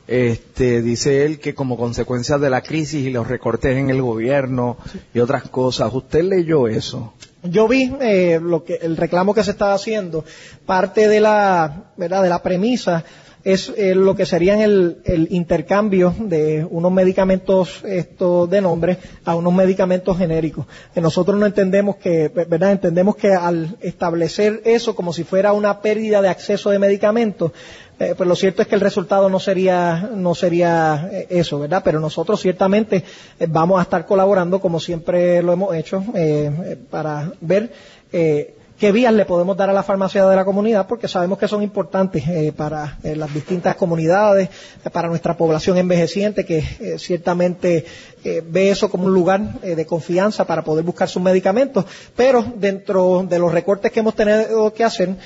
Este 0.08 0.82
dice 0.82 1.24
él 1.24 1.38
que 1.38 1.54
como 1.54 1.76
consecuencia 1.76 2.36
de 2.36 2.50
la 2.50 2.62
crisis 2.62 3.06
y 3.06 3.10
los 3.10 3.28
recortes 3.28 3.76
en 3.76 3.90
el 3.90 4.02
gobierno 4.02 4.76
y 5.14 5.20
otras 5.20 5.44
cosas 5.44 5.94
usted 5.94 6.24
leyó 6.24 6.66
eso 6.66 7.14
Yo 7.44 7.68
vi 7.68 7.94
eh, 8.00 8.40
lo 8.42 8.64
que 8.64 8.74
el 8.82 8.96
reclamo 8.96 9.32
que 9.32 9.44
se 9.44 9.52
estaba 9.52 9.74
haciendo, 9.74 10.24
parte 10.66 11.06
de 11.06 11.20
la 11.20 11.92
verdad 11.96 12.24
de 12.24 12.28
la 12.28 12.42
premisa 12.42 13.04
es 13.44 13.72
eh, 13.76 13.94
lo 13.94 14.14
que 14.14 14.26
serían 14.26 14.60
el, 14.60 14.98
el 15.04 15.28
intercambio 15.30 16.14
de 16.18 16.66
unos 16.68 16.92
medicamentos 16.92 17.82
esto 17.84 18.46
de 18.46 18.60
nombre 18.60 18.98
a 19.24 19.34
unos 19.34 19.52
medicamentos 19.52 20.16
genéricos. 20.18 20.66
Eh, 20.94 21.00
nosotros 21.00 21.38
no 21.38 21.46
entendemos 21.46 21.96
que, 21.96 22.28
verdad, 22.28 22.72
entendemos 22.72 23.16
que 23.16 23.32
al 23.32 23.76
establecer 23.80 24.62
eso 24.64 24.94
como 24.94 25.12
si 25.12 25.24
fuera 25.24 25.52
una 25.52 25.80
pérdida 25.80 26.22
de 26.22 26.28
acceso 26.28 26.70
de 26.70 26.78
medicamentos, 26.78 27.52
eh, 27.98 28.14
pues 28.16 28.28
lo 28.28 28.34
cierto 28.34 28.62
es 28.62 28.68
que 28.68 28.74
el 28.74 28.80
resultado 28.80 29.28
no 29.28 29.38
sería 29.38 30.10
no 30.14 30.34
sería 30.34 31.10
eso, 31.28 31.58
¿verdad? 31.58 31.82
Pero 31.84 32.00
nosotros 32.00 32.40
ciertamente 32.40 33.04
vamos 33.48 33.78
a 33.78 33.82
estar 33.82 34.06
colaborando 34.06 34.60
como 34.60 34.80
siempre 34.80 35.42
lo 35.42 35.52
hemos 35.52 35.74
hecho 35.74 36.02
eh, 36.14 36.76
para 36.90 37.32
ver 37.40 37.70
eh, 38.12 38.54
qué 38.82 38.90
vías 38.90 39.14
le 39.14 39.24
podemos 39.26 39.56
dar 39.56 39.70
a 39.70 39.72
la 39.72 39.84
farmacia 39.84 40.26
de 40.26 40.34
la 40.34 40.44
comunidad 40.44 40.88
porque 40.88 41.06
sabemos 41.06 41.38
que 41.38 41.46
son 41.46 41.62
importantes 41.62 42.26
eh, 42.26 42.52
para 42.52 42.98
eh, 43.04 43.14
las 43.14 43.32
distintas 43.32 43.76
comunidades, 43.76 44.48
eh, 44.84 44.90
para 44.90 45.06
nuestra 45.06 45.36
población 45.36 45.78
envejeciente 45.78 46.44
que 46.44 46.62
ciertamente 46.98 47.84
ve 48.24 48.70
eso 48.70 48.90
como 48.90 49.04
un 49.04 49.14
lugar 49.14 49.60
de 49.60 49.86
confianza 49.86 50.44
para 50.44 50.64
poder 50.64 50.84
buscar 50.84 51.08
sus 51.08 51.22
medicamentos, 51.22 51.84
pero 52.16 52.44
dentro 52.56 53.24
de 53.28 53.38
los 53.38 53.52
recortes 53.52 53.92
que 53.92 54.00
hemos 54.00 54.16
tenido 54.16 54.72
que 54.74 54.82
hacer, 54.82 55.16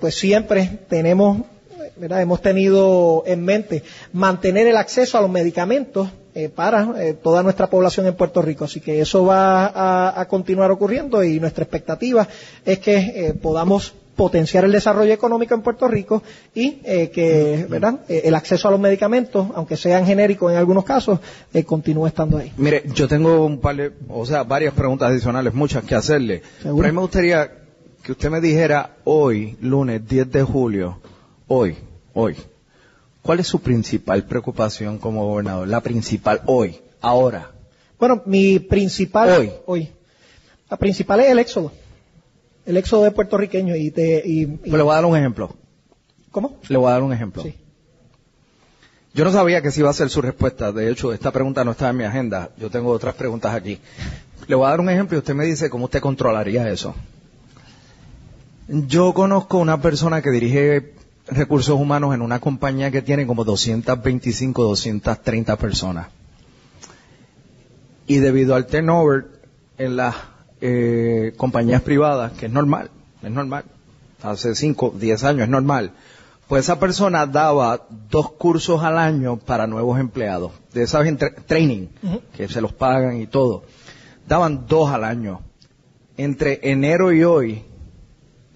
pues 0.00 0.16
siempre 0.16 0.80
tenemos 0.88 1.42
¿verdad? 1.96 2.22
hemos 2.22 2.42
tenido 2.42 3.22
en 3.26 3.44
mente 3.44 3.82
mantener 4.12 4.66
el 4.66 4.76
acceso 4.76 5.18
a 5.18 5.20
los 5.20 5.30
medicamentos 5.30 6.08
eh, 6.34 6.48
para 6.48 6.94
eh, 7.02 7.14
toda 7.14 7.42
nuestra 7.42 7.68
población 7.68 8.06
en 8.06 8.14
Puerto 8.14 8.42
Rico. 8.42 8.64
Así 8.64 8.80
que 8.80 9.00
eso 9.00 9.24
va 9.24 9.66
a, 9.66 10.20
a 10.20 10.28
continuar 10.28 10.70
ocurriendo 10.70 11.24
y 11.24 11.40
nuestra 11.40 11.64
expectativa 11.64 12.28
es 12.64 12.78
que 12.78 12.96
eh, 12.96 13.34
podamos 13.34 13.92
potenciar 14.14 14.64
el 14.64 14.70
desarrollo 14.70 15.12
económico 15.12 15.54
en 15.54 15.62
Puerto 15.62 15.88
Rico 15.88 16.22
y 16.54 16.80
eh, 16.84 17.10
que 17.10 17.66
¿verdad? 17.68 18.00
El 18.08 18.34
acceso 18.34 18.68
a 18.68 18.70
los 18.70 18.78
medicamentos, 18.78 19.48
aunque 19.54 19.76
sean 19.76 20.06
genéricos 20.06 20.52
en 20.52 20.58
algunos 20.58 20.84
casos, 20.84 21.18
continúe 21.66 22.06
estando 22.06 22.38
ahí. 22.38 22.52
Mire, 22.56 22.84
yo 22.94 23.08
tengo 23.08 23.44
un 23.44 23.60
par 23.60 23.76
de, 23.76 23.92
o 24.08 24.26
sea, 24.26 24.44
varias 24.44 24.74
preguntas 24.74 25.10
adicionales, 25.10 25.54
muchas 25.54 25.82
que 25.82 25.94
hacerle. 25.94 26.42
¿Seguro? 26.62 26.82
Pero 26.82 26.88
a 26.88 26.92
mí 26.92 26.94
me 26.96 27.02
gustaría 27.02 27.50
que 28.02 28.12
usted 28.12 28.30
me 28.30 28.40
dijera 28.40 28.96
hoy, 29.04 29.56
lunes 29.60 30.06
10 30.08 30.30
de 30.30 30.42
julio, 30.42 30.98
hoy, 31.48 31.76
hoy, 32.14 32.36
¿cuál 33.22 33.40
es 33.40 33.46
su 33.46 33.60
principal 33.60 34.24
preocupación 34.24 34.98
como 34.98 35.26
gobernador? 35.26 35.66
La 35.68 35.80
principal 35.80 36.42
hoy, 36.46 36.78
ahora. 37.00 37.50
Bueno, 37.98 38.22
mi 38.26 38.60
principal 38.60 39.50
Hoy. 39.66 39.90
la 40.70 40.76
principal 40.76 41.18
es 41.20 41.30
el 41.30 41.38
éxodo, 41.40 41.72
el 42.64 42.76
éxodo 42.76 43.02
de 43.02 43.10
puertorriqueños 43.10 43.76
y, 43.76 43.90
te, 43.90 44.22
y, 44.24 44.42
y- 44.42 44.46
Pues 44.46 44.72
le 44.72 44.82
voy 44.82 44.92
a 44.92 44.96
dar 44.96 45.04
un 45.06 45.16
ejemplo. 45.16 45.56
¿cómo? 46.30 46.58
Le 46.68 46.76
voy 46.76 46.88
a 46.88 46.92
dar 46.92 47.02
un 47.02 47.12
ejemplo. 47.12 47.42
Sí. 47.42 47.54
Yo 49.14 49.24
no 49.24 49.32
sabía 49.32 49.60
que 49.62 49.68
esa 49.68 49.80
iba 49.80 49.90
a 49.90 49.94
ser 49.94 50.10
su 50.10 50.22
respuesta. 50.22 50.70
De 50.70 50.88
hecho, 50.90 51.12
esta 51.12 51.32
pregunta 51.32 51.64
no 51.64 51.72
está 51.72 51.88
en 51.88 51.96
mi 51.96 52.04
agenda. 52.04 52.50
Yo 52.56 52.70
tengo 52.70 52.90
otras 52.90 53.14
preguntas 53.16 53.52
aquí. 53.52 53.80
Le 54.46 54.54
voy 54.54 54.66
a 54.66 54.70
dar 54.70 54.80
un 54.80 54.90
ejemplo 54.90 55.16
y 55.16 55.18
usted 55.18 55.34
me 55.34 55.44
dice 55.46 55.68
cómo 55.68 55.86
usted 55.86 56.00
controlaría 56.00 56.68
eso. 56.70 56.94
Yo 58.68 59.14
conozco 59.14 59.58
una 59.58 59.80
persona 59.80 60.22
que 60.22 60.30
dirige 60.30 60.92
recursos 61.30 61.78
humanos 61.78 62.14
en 62.14 62.22
una 62.22 62.40
compañía 62.40 62.90
que 62.90 63.02
tiene 63.02 63.26
como 63.26 63.44
225, 63.44 64.62
230 64.62 65.56
personas. 65.56 66.08
Y 68.06 68.16
debido 68.16 68.54
al 68.54 68.66
turnover 68.66 69.26
en 69.76 69.96
las 69.96 70.14
eh, 70.60 71.34
compañías 71.36 71.82
privadas, 71.82 72.32
que 72.32 72.46
es 72.46 72.52
normal, 72.52 72.90
es 73.22 73.30
normal, 73.30 73.64
hace 74.22 74.54
5, 74.54 74.94
10 74.98 75.24
años 75.24 75.42
es 75.42 75.48
normal, 75.48 75.92
pues 76.48 76.64
esa 76.64 76.80
persona 76.80 77.26
daba 77.26 77.86
dos 78.10 78.32
cursos 78.32 78.82
al 78.82 78.98
año 78.98 79.36
para 79.36 79.66
nuevos 79.66 80.00
empleados, 80.00 80.52
de 80.72 80.82
esas 80.82 81.06
training, 81.46 81.88
que 82.34 82.48
se 82.48 82.62
los 82.62 82.72
pagan 82.72 83.20
y 83.20 83.26
todo. 83.26 83.64
Daban 84.26 84.66
dos 84.66 84.90
al 84.90 85.04
año. 85.04 85.40
Entre 86.16 86.58
enero 86.70 87.12
y 87.12 87.22
hoy, 87.22 87.62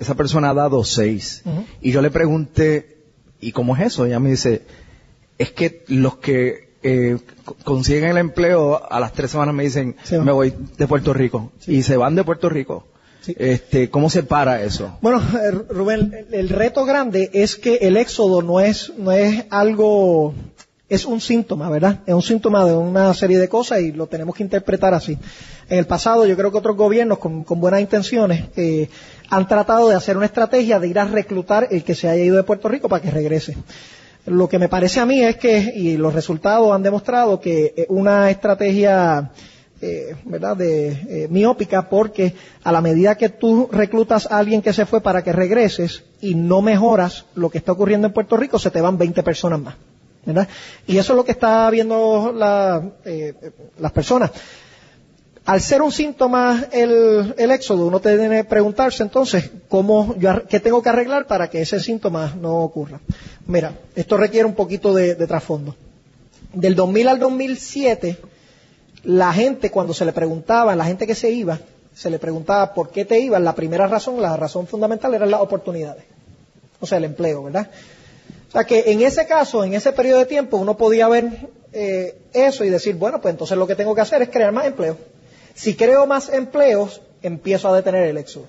esa 0.03 0.15
persona 0.15 0.51
ha 0.51 0.55
dado 0.55 0.85
seis. 0.85 1.43
Y 1.81 1.93
yo 1.93 2.03
le 2.03 2.11
pregunté, 2.11 2.99
¿y 3.41 3.53
cómo 3.53 3.77
es 3.77 3.83
eso? 3.87 4.05
Ella 4.07 4.21
me 4.21 4.31
dice, 4.31 4.63
es 5.39 5.51
que 5.53 5.85
los 5.89 6.17
que 6.17 6.73
eh, 6.83 7.19
co- 7.45 7.57
consiguen 7.65 8.05
el 8.11 8.19
empleo 8.19 8.81
a 8.91 8.99
las 9.01 9.13
tres 9.13 9.31
semanas 9.31 9.55
me 9.55 9.63
dicen, 9.65 9.97
Se 10.05 10.19
me 10.19 10.33
voy 10.33 10.53
de 10.79 10.87
Puerto 10.87 11.13
Rico. 11.13 11.53
Y 11.67 11.83
se 11.83 11.97
van 11.97 12.15
de 12.15 12.25
Puerto 12.25 12.49
Rico. 12.49 12.87
Este, 13.37 13.89
¿Cómo 13.89 14.11
se 14.11 14.25
para 14.25 14.65
eso? 14.65 14.99
Bueno, 15.01 15.21
eh, 15.21 15.53
Rubén, 15.71 16.13
el, 16.13 16.35
el 16.35 16.49
reto 16.49 16.85
grande 16.85 17.31
es 17.33 17.55
que 17.55 17.77
el 17.83 17.97
éxodo 17.97 18.43
no 18.43 18.59
es, 18.59 18.93
no 18.99 19.13
es 19.13 19.45
algo, 19.51 20.35
es 20.95 21.07
un 21.07 21.21
síntoma, 21.21 21.71
¿verdad? 21.71 22.01
Es 22.07 22.15
un 22.15 22.23
síntoma 22.23 22.67
de 22.67 22.75
una 22.75 23.15
serie 23.15 23.39
de 23.39 23.49
cosas 23.49 23.81
y 23.81 23.93
lo 23.93 24.07
tenemos 24.07 24.35
que 24.35 24.43
interpretar 24.43 24.93
así. 24.93 25.17
En 25.69 25.79
el 25.79 25.87
pasado, 25.87 26.27
yo 26.27 26.37
creo 26.37 26.53
que 26.53 26.59
otros 26.59 26.77
gobiernos 26.77 27.19
con, 27.19 27.45
buenas 27.45 27.81
intenciones 27.81 28.45
eh, 28.57 28.89
han 29.31 29.49
tratado 29.49 29.89
de 29.89 29.95
hacer 29.95 30.19
una 30.19 30.27
estrategia 30.27 30.79
de 30.79 30.89
ir 30.89 30.99
a 30.99 31.07
reclutar 31.07 31.69
el 31.71 31.83
que 31.83 31.95
se 31.95 32.09
haya 32.09 32.23
ido 32.23 32.37
de 32.37 32.43
Puerto 32.43 32.69
Rico 32.69 32.89
para 32.91 33.03
que 33.03 33.11
regrese. 33.11 33.57
Lo 34.27 34.49
que 34.49 34.59
me 34.59 34.69
parece 34.69 35.01
a 35.01 35.07
mí 35.07 35.23
es 35.23 35.37
que, 35.37 35.73
y 35.75 35.97
los 35.97 36.13
resultados 36.13 36.71
han 36.73 36.83
demostrado 36.83 37.41
que 37.41 37.73
eh, 37.75 37.87
una 37.89 38.31
estrategia 38.31 39.33
eh, 39.81 40.15
¿verdad? 40.25 40.57
De, 40.57 40.91
eh, 40.91 41.27
miópica 41.29 41.89
porque 41.89 42.35
a 42.63 42.71
la 42.71 42.81
medida 42.81 43.17
que 43.17 43.31
tú 43.31 43.69
reclutas 43.73 44.31
a 44.31 44.39
alguien 44.39 44.63
que 44.63 44.73
se 44.73 44.87
fue 44.87 45.01
para 45.01 45.25
que 45.25 45.33
regreses 45.33 46.05
y 46.21 46.37
no 46.37 46.63
mejoras 46.63 47.25
lo 47.35 47.51
que 47.51 47.59
está 47.59 47.73
ocurriendo 47.73 48.07
en 48.07 48.13
Puerto 48.13 48.37
Rico, 48.37 48.61
se 48.61 48.71
te 48.71 48.81
van 48.81 48.97
20 48.97 49.23
personas 49.25 49.59
más. 49.59 49.75
¿Verdad? 50.25 50.49
Y 50.87 50.99
eso 50.99 51.13
es 51.13 51.17
lo 51.17 51.25
que 51.25 51.33
está 51.33 51.69
viendo 51.71 52.33
la, 52.35 52.83
eh, 53.05 53.35
las 53.79 53.93
personas. 53.93 54.31
Al 55.45 55.61
ser 55.61 55.83
un 55.83 55.91
síntoma 55.91 56.67
el, 56.71 57.35
el 57.37 57.51
éxodo, 57.51 57.87
uno 57.87 58.01
tiene 58.01 58.29
que 58.29 58.45
preguntarse 58.45 59.03
entonces 59.03 59.51
cómo 59.69 60.15
yo, 60.17 60.47
qué 60.47 60.61
tengo 60.61 60.83
que 60.83 60.89
arreglar 60.89 61.27
para 61.27 61.51
que 61.51 61.63
ese 61.63 61.81
síntoma 61.81 62.35
no 62.41 62.59
ocurra. 62.59 63.01
Mira, 63.47 63.73
esto 63.97 64.17
requiere 64.17 64.47
un 64.47 64.55
poquito 64.55 64.95
de, 64.95 65.17
de 65.17 65.27
trasfondo. 65.27 65.75
Del 66.53 66.77
2000 66.77 67.09
al 67.09 67.19
2007, 67.19 68.19
la 69.05 69.33
gente 69.33 69.71
cuando 69.71 69.95
se 69.95 70.05
le 70.05 70.13
preguntaba, 70.13 70.77
la 70.77 70.85
gente 70.85 71.09
que 71.09 71.17
se 71.17 71.31
iba, 71.31 71.59
se 71.93 72.09
le 72.09 72.21
preguntaba 72.21 72.73
por 72.73 72.91
qué 72.91 73.05
te 73.05 73.19
ibas, 73.19 73.43
la 73.43 73.55
primera 73.55 73.89
razón, 73.89 74.23
la 74.23 74.37
razón 74.37 74.69
fundamental 74.69 75.13
eran 75.15 75.31
las 75.31 75.41
oportunidades. 75.41 76.05
O 76.81 76.87
sea, 76.87 76.99
el 76.99 77.05
empleo, 77.05 77.45
¿verdad? 77.45 77.69
O 78.53 78.59
sea 78.59 78.65
que 78.65 78.85
en 78.93 79.01
ese 79.01 79.27
caso, 79.27 79.65
en 79.65 79.73
ese 79.73 79.93
periodo 79.93 80.19
de 80.19 80.27
tiempo, 80.27 80.59
uno 80.59 80.77
podía 80.77 81.09
ver 81.09 81.49
eh, 81.73 82.19
eso 82.35 82.65
y 82.65 82.69
decir, 82.69 82.97
bueno, 82.97 83.19
pues 83.23 83.33
entonces 83.33 83.57
lo 83.57 83.67
que 83.67 83.75
tengo 83.75 83.95
que 83.95 84.03
hacer 84.03 84.21
es 84.21 84.29
crear 84.29 84.53
más 84.53 84.67
empleo. 84.67 84.99
Si 85.55 85.75
creo 85.75 86.07
más 86.07 86.29
empleos, 86.29 87.01
empiezo 87.23 87.69
a 87.69 87.77
detener 87.77 88.05
el 88.09 88.19
éxodo. 88.19 88.45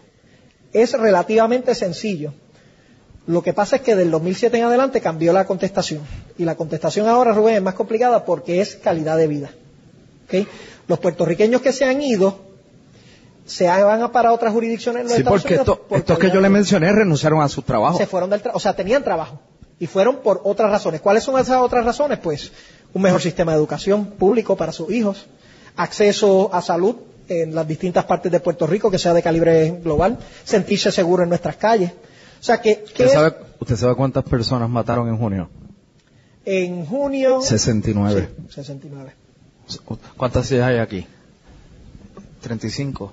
Es 0.74 0.92
relativamente 0.92 1.74
sencillo. 1.74 2.34
Lo 3.28 3.42
que 3.42 3.54
pasa 3.54 3.78
es 3.78 3.82
que 3.84 3.96
del 3.96 4.12
2007 4.12 4.58
en 4.58 4.64
adelante 4.66 5.00
cambió 5.00 5.32
la 5.32 5.46
contestación. 5.46 6.02
Y 6.38 6.44
la 6.44 6.56
contestación 6.56 7.08
ahora, 7.08 7.32
Rubén, 7.32 7.56
es 7.56 7.62
más 7.62 7.76
complicada 7.76 8.26
porque 8.26 8.60
es 8.60 8.76
calidad 8.76 9.16
de 9.16 9.28
vida. 9.28 9.52
¿ok? 10.28 10.46
Los 10.90 11.00
puertorriqueños 11.00 11.62
que 11.62 11.72
se 11.72 11.86
han 11.86 12.02
ido 12.02 12.40
se 13.46 13.68
van 13.68 14.02
a 14.02 14.12
para 14.12 14.34
otras 14.34 14.52
jurisdicciones 14.52 15.02
en 15.02 15.08
los 15.08 15.14
Sí, 15.14 15.20
Estados 15.20 15.42
porque 15.42 15.56
Unidos 15.56 15.80
esto- 15.82 15.96
estos 15.96 16.20
que 16.20 16.30
yo 16.32 16.42
le 16.42 16.50
mencioné 16.50 16.92
renunciaron 16.92 17.42
a 17.42 17.48
su 17.48 17.62
trabajo. 17.62 17.98
se 17.98 18.08
fueron 18.08 18.30
del 18.30 18.42
trabajo, 18.42 18.58
o 18.58 18.60
sea, 18.62 18.76
tenían 18.76 19.04
trabajo 19.04 19.40
y 19.84 19.88
fueron 19.88 20.18
por 20.24 20.40
otras 20.46 20.72
razones. 20.72 21.02
¿Cuáles 21.02 21.24
son 21.26 21.38
esas 21.38 21.58
otras 21.62 21.84
razones? 21.84 22.18
Pues 22.20 22.54
un 22.94 23.02
mejor 23.02 23.22
sistema 23.22 23.52
de 23.52 23.58
educación 23.58 24.06
público 24.06 24.56
para 24.56 24.72
sus 24.72 24.90
hijos, 24.94 25.26
acceso 25.76 26.50
a 26.54 26.62
salud 26.62 26.96
en 27.28 27.54
las 27.54 27.68
distintas 27.68 28.06
partes 28.06 28.32
de 28.32 28.40
Puerto 28.40 28.66
Rico 28.66 28.90
que 28.90 28.98
sea 28.98 29.14
de 29.14 29.22
calibre 29.22 29.72
global, 29.84 30.18
sentirse 30.46 30.90
seguro 30.90 31.24
en 31.24 31.30
nuestras 31.30 31.58
calles. 31.58 31.92
O 31.92 32.44
sea 32.44 32.62
que, 32.62 32.82
¿Usted 32.86 33.10
sabe, 33.10 33.36
¿Usted 33.60 33.76
sabe 33.76 33.96
cuántas 33.96 34.24
personas 34.24 34.70
mataron 34.70 35.10
en 35.10 35.18
junio? 35.18 35.50
en 36.46 36.86
junio 36.86 37.42
69. 37.42 38.30
Sí, 38.48 38.54
69. 38.56 39.14
¿Cuántas 40.16 40.50
hay 40.54 40.78
aquí? 40.78 41.06
35. 42.42 43.12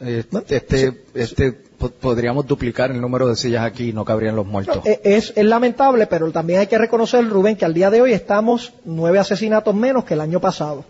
Eh, 0.00 0.24
Bueno, 0.30 0.46
Este, 0.48 1.04
este, 1.14 1.52
po- 1.52 1.71
podríamos 1.90 2.46
duplicar 2.46 2.90
el 2.90 3.00
número 3.00 3.28
de 3.28 3.36
sillas 3.36 3.64
aquí 3.64 3.90
y 3.90 3.92
no 3.92 4.04
cabrían 4.04 4.36
los 4.36 4.46
muertos. 4.46 4.84
Eh, 4.86 5.00
es, 5.04 5.32
es 5.34 5.44
lamentable, 5.44 6.06
pero 6.06 6.30
también 6.30 6.60
hay 6.60 6.66
que 6.66 6.78
reconocer, 6.78 7.28
Rubén, 7.28 7.56
que 7.56 7.64
al 7.64 7.74
día 7.74 7.90
de 7.90 8.00
hoy 8.00 8.12
estamos 8.12 8.72
nueve 8.84 9.18
asesinatos 9.18 9.74
menos 9.74 10.04
que 10.04 10.14
el 10.14 10.20
año 10.20 10.40
pasado. 10.40 10.84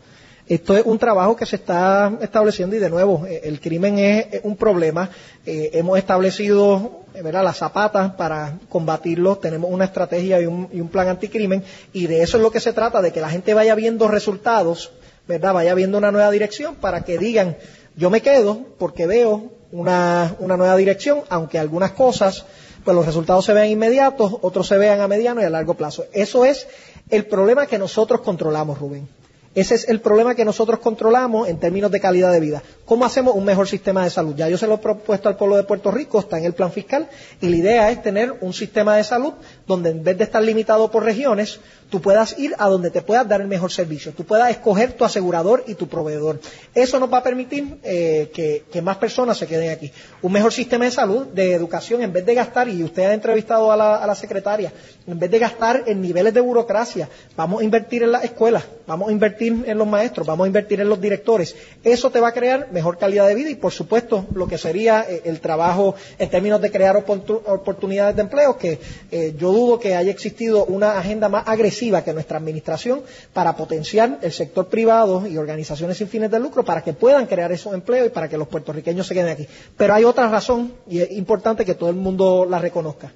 Esto 0.48 0.76
es 0.76 0.84
un 0.84 0.98
trabajo 0.98 1.36
que 1.36 1.46
se 1.46 1.56
está 1.56 2.12
estableciendo 2.20 2.74
y 2.74 2.80
de 2.80 2.90
nuevo, 2.90 3.26
eh, 3.26 3.42
el 3.44 3.60
crimen 3.60 3.98
es, 3.98 4.40
un 4.42 4.56
problema. 4.56 5.08
Eh, 5.46 5.70
hemos 5.74 5.98
establecido 5.98 7.04
¿verdad? 7.14 7.44
las 7.44 7.58
zapatas 7.58 8.14
para 8.14 8.58
combatirlo, 8.68 9.38
tenemos 9.38 9.70
una 9.70 9.84
estrategia 9.84 10.40
y 10.40 10.46
un, 10.46 10.68
y 10.72 10.80
un 10.80 10.88
plan 10.88 11.08
anticrimen 11.08 11.62
y 11.92 12.06
de 12.06 12.22
eso 12.22 12.38
es 12.38 12.42
lo 12.42 12.50
que 12.50 12.60
se 12.60 12.72
trata, 12.72 13.00
de 13.00 13.12
que 13.12 13.20
la 13.20 13.30
gente 13.30 13.54
vaya 13.54 13.74
viendo 13.74 14.08
resultados, 14.08 14.92
¿verdad? 15.28 15.54
vaya 15.54 15.74
viendo 15.74 15.98
una 15.98 16.10
nueva 16.10 16.30
dirección 16.30 16.74
para 16.74 17.04
que 17.04 17.18
digan, 17.18 17.56
yo 17.96 18.10
me 18.10 18.20
quedo 18.20 18.60
porque 18.78 19.06
veo 19.06 19.52
una, 19.72 20.36
una 20.38 20.56
nueva 20.56 20.76
dirección, 20.76 21.22
aunque 21.28 21.58
algunas 21.58 21.92
cosas, 21.92 22.44
pues 22.84 22.94
los 22.94 23.06
resultados 23.06 23.44
se 23.44 23.54
vean 23.54 23.68
inmediatos, 23.68 24.36
otros 24.42 24.68
se 24.68 24.78
vean 24.78 25.00
a 25.00 25.08
mediano 25.08 25.40
y 25.40 25.44
a 25.44 25.50
largo 25.50 25.74
plazo. 25.74 26.04
Eso 26.12 26.44
es 26.44 26.68
el 27.10 27.26
problema 27.26 27.66
que 27.66 27.78
nosotros 27.78 28.20
controlamos, 28.20 28.78
Rubén. 28.78 29.08
Ese 29.54 29.74
es 29.74 29.88
el 29.88 30.00
problema 30.00 30.34
que 30.34 30.46
nosotros 30.46 30.80
controlamos 30.80 31.46
en 31.46 31.58
términos 31.58 31.90
de 31.90 32.00
calidad 32.00 32.32
de 32.32 32.40
vida. 32.40 32.62
¿Cómo 32.86 33.04
hacemos 33.04 33.34
un 33.34 33.44
mejor 33.44 33.68
sistema 33.68 34.02
de 34.02 34.08
salud? 34.08 34.34
Ya 34.34 34.48
yo 34.48 34.56
se 34.56 34.66
lo 34.66 34.76
he 34.76 34.78
propuesto 34.78 35.28
al 35.28 35.36
pueblo 35.36 35.56
de 35.56 35.64
Puerto 35.64 35.90
Rico, 35.90 36.18
está 36.18 36.38
en 36.38 36.46
el 36.46 36.54
plan 36.54 36.72
fiscal, 36.72 37.06
y 37.38 37.50
la 37.50 37.56
idea 37.56 37.90
es 37.90 38.02
tener 38.02 38.34
un 38.40 38.54
sistema 38.54 38.96
de 38.96 39.04
salud 39.04 39.34
donde 39.72 39.90
en 39.90 40.04
vez 40.04 40.16
de 40.18 40.24
estar 40.24 40.42
limitado 40.42 40.90
por 40.90 41.04
regiones, 41.04 41.58
tú 41.90 42.00
puedas 42.00 42.38
ir 42.38 42.54
a 42.58 42.68
donde 42.68 42.90
te 42.90 43.02
puedas 43.02 43.28
dar 43.28 43.40
el 43.40 43.48
mejor 43.48 43.70
servicio, 43.70 44.12
tú 44.12 44.24
puedas 44.24 44.50
escoger 44.50 44.92
tu 44.94 45.04
asegurador 45.04 45.64
y 45.66 45.74
tu 45.74 45.86
proveedor. 45.88 46.40
Eso 46.74 46.98
nos 46.98 47.12
va 47.12 47.18
a 47.18 47.22
permitir 47.22 47.78
eh, 47.82 48.30
que, 48.72 48.80
más 48.82 48.96
personas 48.96 49.36
se 49.38 49.46
queden 49.46 49.70
aquí. 49.70 49.90
Un 50.22 50.32
mejor 50.32 50.52
sistema 50.52 50.84
de 50.86 50.90
salud, 50.90 51.26
de 51.26 51.52
educación, 51.52 52.02
en 52.02 52.12
vez 52.12 52.24
de 52.24 52.34
gastar, 52.34 52.68
y 52.68 52.82
usted 52.82 53.02
ha 53.04 53.14
entrevistado 53.14 53.70
a 53.70 53.76
la, 53.76 53.96
a 53.96 54.06
la 54.06 54.14
secretaria, 54.14 54.72
en 55.06 55.18
vez 55.18 55.30
de 55.30 55.38
gastar 55.38 55.84
en 55.86 56.00
niveles 56.00 56.32
de 56.32 56.40
burocracia, 56.40 57.08
vamos 57.36 57.60
a 57.60 57.64
invertir 57.64 58.02
en 58.02 58.12
las 58.12 58.24
escuelas, 58.24 58.64
vamos 58.86 59.08
a 59.08 59.12
invertir 59.12 59.64
en 59.66 59.76
los 59.78 59.86
maestros, 59.86 60.26
vamos 60.26 60.44
a 60.44 60.48
invertir 60.48 60.80
en 60.80 60.88
los 60.88 61.00
directores. 61.00 61.54
Eso 61.84 62.10
te 62.10 62.20
va 62.20 62.28
a 62.28 62.32
crear 62.32 62.68
mejor 62.72 62.96
calidad 62.98 63.26
de 63.28 63.34
vida 63.34 63.50
y, 63.50 63.54
por 63.56 63.72
supuesto, 63.72 64.26
lo 64.34 64.46
que 64.48 64.56
sería 64.58 65.04
eh, 65.08 65.22
el 65.24 65.40
trabajo 65.40 65.94
en 66.18 66.30
términos 66.30 66.60
de 66.60 66.70
crear 66.70 66.96
oportu- 66.96 67.42
oportunidades 67.46 68.16
de 68.16 68.22
empleo, 68.22 68.56
que 68.56 68.78
eh, 69.10 69.34
yo 69.38 69.52
dudo 69.62 69.78
que 69.78 69.94
haya 69.96 70.10
existido 70.10 70.64
una 70.66 70.98
agenda 70.98 71.28
más 71.28 71.44
agresiva 71.46 72.02
que 72.04 72.12
nuestra 72.12 72.38
administración 72.38 73.02
para 73.32 73.56
potenciar 73.56 74.18
el 74.22 74.32
sector 74.32 74.66
privado 74.68 75.26
y 75.26 75.36
organizaciones 75.38 75.96
sin 75.98 76.08
fines 76.08 76.30
de 76.30 76.38
lucro 76.40 76.64
para 76.64 76.82
que 76.82 76.92
puedan 76.92 77.26
crear 77.26 77.50
esos 77.52 77.72
empleos 77.74 78.06
y 78.06 78.10
para 78.10 78.28
que 78.28 78.36
los 78.38 78.48
puertorriqueños 78.48 79.06
se 79.06 79.14
queden 79.14 79.30
aquí. 79.30 79.46
Pero 79.76 79.94
hay 79.94 80.04
otra 80.04 80.28
razón 80.28 80.72
y 80.88 81.00
es 81.00 81.10
importante 81.12 81.64
que 81.64 81.74
todo 81.74 81.90
el 81.90 81.96
mundo 81.96 82.46
la 82.48 82.58
reconozca. 82.58 83.12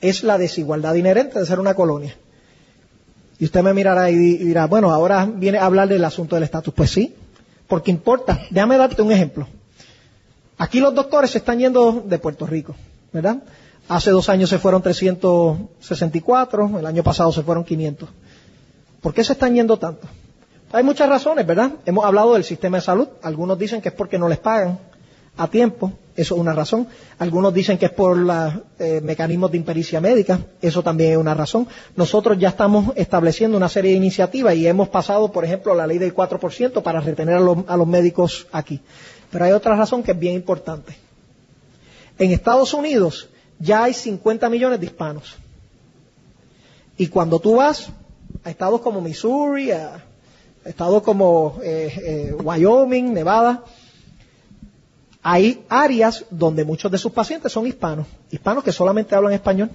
Es 0.00 0.22
la 0.22 0.38
desigualdad 0.38 0.94
inherente 0.94 1.38
de 1.38 1.46
ser 1.46 1.60
una 1.60 1.74
colonia. 1.74 2.16
Y 3.38 3.44
usted 3.44 3.62
me 3.62 3.74
mirará 3.74 4.10
y 4.10 4.16
di- 4.16 4.34
y 4.36 4.44
dirá, 4.44 4.66
bueno, 4.66 4.90
ahora 4.90 5.26
viene 5.26 5.58
a 5.58 5.64
hablar 5.66 5.88
del 5.88 6.04
asunto 6.04 6.36
del 6.36 6.44
estatus. 6.44 6.72
Pues 6.74 6.90
sí, 6.90 7.14
porque 7.68 7.90
importa. 7.90 8.40
Déjame 8.50 8.76
darte 8.76 9.02
un 9.02 9.12
ejemplo. 9.12 9.46
Aquí 10.58 10.80
los 10.80 10.94
doctores 10.94 11.30
se 11.30 11.38
están 11.38 11.58
yendo 11.58 12.02
de 12.06 12.18
Puerto 12.18 12.46
Rico, 12.46 12.74
¿verdad? 13.12 13.38
Hace 13.90 14.12
dos 14.12 14.28
años 14.28 14.48
se 14.48 14.60
fueron 14.60 14.82
364, 14.82 16.78
el 16.78 16.86
año 16.86 17.02
pasado 17.02 17.32
se 17.32 17.42
fueron 17.42 17.64
500. 17.64 18.08
¿Por 19.00 19.12
qué 19.12 19.24
se 19.24 19.32
están 19.32 19.52
yendo 19.52 19.78
tanto? 19.78 20.06
Hay 20.70 20.84
muchas 20.84 21.08
razones, 21.08 21.44
¿verdad? 21.44 21.72
Hemos 21.84 22.04
hablado 22.04 22.34
del 22.34 22.44
sistema 22.44 22.76
de 22.76 22.82
salud. 22.82 23.08
Algunos 23.20 23.58
dicen 23.58 23.80
que 23.80 23.88
es 23.88 23.94
porque 23.96 24.16
no 24.16 24.28
les 24.28 24.38
pagan 24.38 24.78
a 25.36 25.48
tiempo. 25.48 25.92
Eso 26.14 26.36
es 26.36 26.40
una 26.40 26.52
razón. 26.52 26.86
Algunos 27.18 27.52
dicen 27.52 27.78
que 27.78 27.86
es 27.86 27.90
por 27.90 28.16
los 28.16 28.52
mecanismos 29.02 29.50
de 29.50 29.56
impericia 29.56 30.00
médica. 30.00 30.38
Eso 30.62 30.84
también 30.84 31.10
es 31.10 31.16
una 31.16 31.34
razón. 31.34 31.66
Nosotros 31.96 32.38
ya 32.38 32.50
estamos 32.50 32.92
estableciendo 32.94 33.56
una 33.56 33.68
serie 33.68 33.90
de 33.90 33.96
iniciativas 33.96 34.54
y 34.54 34.68
hemos 34.68 34.88
pasado, 34.88 35.32
por 35.32 35.44
ejemplo, 35.44 35.74
la 35.74 35.88
ley 35.88 35.98
del 35.98 36.14
4% 36.14 36.80
para 36.84 37.00
retener 37.00 37.34
a 37.34 37.40
los, 37.40 37.58
a 37.66 37.76
los 37.76 37.88
médicos 37.88 38.46
aquí. 38.52 38.80
Pero 39.32 39.46
hay 39.46 39.50
otra 39.50 39.74
razón 39.74 40.04
que 40.04 40.12
es 40.12 40.18
bien 40.20 40.36
importante. 40.36 40.96
En 42.20 42.30
Estados 42.30 42.72
Unidos 42.72 43.29
ya 43.60 43.84
hay 43.84 43.94
50 43.94 44.48
millones 44.48 44.80
de 44.80 44.86
hispanos. 44.86 45.36
Y 46.96 47.06
cuando 47.06 47.38
tú 47.38 47.56
vas 47.56 47.90
a 48.42 48.50
estados 48.50 48.80
como 48.80 49.00
Missouri, 49.00 49.70
a 49.70 50.02
estados 50.64 51.02
como 51.02 51.58
eh, 51.62 51.92
eh, 51.96 52.34
Wyoming, 52.42 53.12
Nevada, 53.12 53.64
hay 55.22 55.64
áreas 55.68 56.24
donde 56.30 56.64
muchos 56.64 56.90
de 56.90 56.98
sus 56.98 57.12
pacientes 57.12 57.52
son 57.52 57.66
hispanos, 57.66 58.06
hispanos 58.30 58.64
que 58.64 58.72
solamente 58.72 59.14
hablan 59.14 59.34
español. 59.34 59.70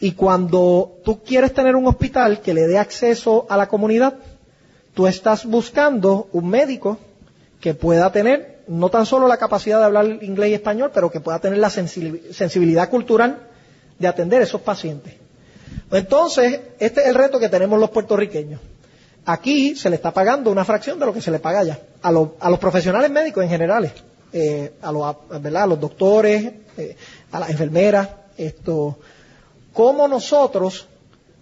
Y 0.00 0.12
cuando 0.12 0.98
tú 1.04 1.22
quieres 1.22 1.54
tener 1.54 1.74
un 1.76 1.86
hospital 1.86 2.40
que 2.40 2.52
le 2.52 2.66
dé 2.66 2.78
acceso 2.78 3.46
a 3.48 3.56
la 3.56 3.68
comunidad, 3.68 4.14
tú 4.92 5.06
estás 5.06 5.46
buscando 5.46 6.28
un 6.32 6.48
médico 6.48 6.98
que 7.60 7.72
pueda 7.72 8.12
tener 8.12 8.53
no 8.68 8.88
tan 8.88 9.06
solo 9.06 9.26
la 9.28 9.36
capacidad 9.36 9.78
de 9.78 9.84
hablar 9.84 10.06
inglés 10.22 10.50
y 10.50 10.54
español, 10.54 10.90
pero 10.92 11.10
que 11.10 11.20
pueda 11.20 11.38
tener 11.38 11.58
la 11.58 11.70
sensibilidad 11.70 12.88
cultural 12.88 13.38
de 13.98 14.08
atender 14.08 14.42
esos 14.42 14.60
pacientes. 14.60 15.14
Entonces, 15.90 16.60
este 16.78 17.02
es 17.02 17.06
el 17.08 17.14
reto 17.14 17.38
que 17.38 17.48
tenemos 17.48 17.78
los 17.78 17.90
puertorriqueños. 17.90 18.60
Aquí 19.26 19.74
se 19.76 19.88
le 19.90 19.96
está 19.96 20.10
pagando 20.12 20.50
una 20.50 20.64
fracción 20.64 20.98
de 20.98 21.06
lo 21.06 21.12
que 21.12 21.20
se 21.20 21.30
le 21.30 21.38
paga 21.38 21.60
allá. 21.60 21.78
A, 22.02 22.12
los- 22.12 22.30
a 22.40 22.50
los 22.50 22.58
profesionales 22.58 23.10
médicos 23.10 23.42
en 23.44 23.50
general, 23.50 23.90
eh, 24.32 24.72
a, 24.82 24.92
los, 24.92 25.04
a 25.04 25.66
los 25.66 25.80
doctores, 25.80 26.52
eh, 26.76 26.96
a 27.32 27.40
las 27.40 27.50
enfermeras, 27.50 28.08
esto, 28.36 28.98
¿cómo 29.72 30.08
nosotros 30.08 30.86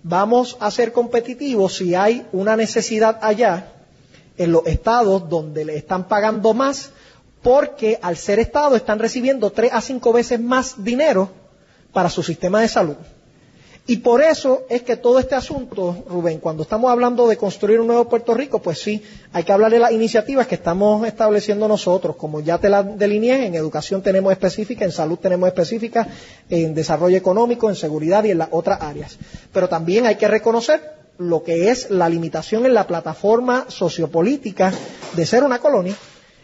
vamos 0.03 0.57
a 0.61 0.71
ser 0.71 0.93
competitivos 0.93 1.77
si 1.77 1.95
hay 1.95 2.27
una 2.33 2.57
necesidad 2.57 3.19
allá 3.23 3.73
en 4.37 4.53
los 4.53 4.67
estados 4.67 5.29
donde 5.29 5.65
le 5.65 5.77
están 5.77 6.09
pagando 6.09 6.53
más 6.55 6.91
porque 7.43 7.99
al 8.03 8.17
ser 8.17 8.39
estado 8.39 8.77
están 8.77 8.99
recibiendo 8.99 9.51
tres 9.51 9.73
a 9.73 9.81
cinco 9.81 10.13
veces 10.13 10.41
más 10.41 10.83
dinero 10.83 11.31
para 11.93 12.09
su 12.09 12.23
sistema 12.23 12.61
de 12.61 12.69
salud? 12.69 12.97
Y 13.85 13.97
por 13.97 14.23
eso 14.23 14.63
es 14.69 14.83
que 14.83 14.97
todo 14.97 15.19
este 15.19 15.35
asunto, 15.35 16.05
Rubén, 16.09 16.39
cuando 16.39 16.63
estamos 16.63 16.89
hablando 16.89 17.27
de 17.27 17.37
construir 17.37 17.81
un 17.81 17.89
nuevo 17.89 18.09
Puerto 18.09 18.33
Rico, 18.33 18.63
pues 18.63 18.81
sí, 18.81 19.03
hay 19.33 19.43
que 19.43 19.51
hablar 19.51 19.73
de 19.73 19.81
las 19.81 19.91
iniciativas 19.91 20.47
que 20.47 20.55
estamos 20.55 21.05
estableciendo 21.05 21.67
nosotros. 21.67 22.15
Como 22.15 22.39
ya 22.39 22.59
te 22.59 22.69
las 22.69 22.97
delineé, 22.97 23.45
en 23.45 23.57
educación 23.57 24.01
tenemos 24.01 24.31
específica, 24.31 24.85
en 24.85 24.93
salud 24.93 25.19
tenemos 25.19 25.49
específica, 25.49 26.07
en 26.49 26.75
desarrollo 26.75 27.17
económico, 27.17 27.69
en 27.69 27.75
seguridad 27.75 28.23
y 28.23 28.31
en 28.31 28.39
las 28.39 28.49
otras 28.53 28.81
áreas. 28.81 29.19
Pero 29.53 29.69
también 29.69 30.07
hay 30.07 30.15
que 30.15 30.29
reconocer 30.29 31.03
lo 31.19 31.43
que 31.43 31.71
es 31.71 31.91
la 31.91 32.09
limitación 32.09 32.67
en 32.67 32.75
la 32.75 32.87
plataforma 32.87 33.67
sociopolítica 33.67 34.73
de 35.17 35.27
ser 35.27 35.43
una 35.43 35.59
colonia 35.59 35.97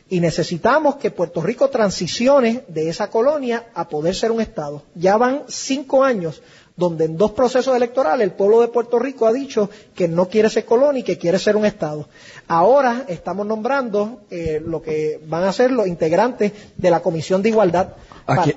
y 0.08 0.20
necesitamos 0.20 0.96
que 0.96 1.10
Puerto 1.10 1.42
Rico 1.42 1.68
transicione 1.68 2.64
de 2.68 2.88
esa 2.88 3.10
colonia 3.10 3.66
a 3.74 3.88
poder 3.88 4.14
ser 4.14 4.30
un 4.30 4.40
Estado. 4.40 4.82
Ya 4.94 5.16
van 5.16 5.42
cinco 5.48 6.04
años 6.04 6.42
donde 6.76 7.06
en 7.06 7.16
dos 7.16 7.32
procesos 7.32 7.76
electorales 7.76 8.24
el 8.24 8.32
pueblo 8.32 8.60
de 8.60 8.68
Puerto 8.68 8.98
Rico 9.00 9.26
ha 9.26 9.32
dicho 9.32 9.68
que 9.94 10.06
no 10.06 10.28
quiere 10.28 10.48
ser 10.48 10.64
colonia 10.64 11.00
y 11.00 11.02
que 11.02 11.18
quiere 11.18 11.38
ser 11.38 11.56
un 11.56 11.66
Estado. 11.66 12.08
Ahora 12.46 13.04
estamos 13.08 13.46
nombrando 13.46 14.22
eh, 14.30 14.62
lo 14.64 14.80
que 14.80 15.20
van 15.26 15.42
a 15.42 15.52
ser 15.52 15.72
los 15.72 15.88
integrantes 15.88 16.52
de 16.76 16.90
la 16.90 17.00
Comisión 17.00 17.42
de 17.42 17.48
Igualdad. 17.48 17.94
Aquí, 18.26 18.54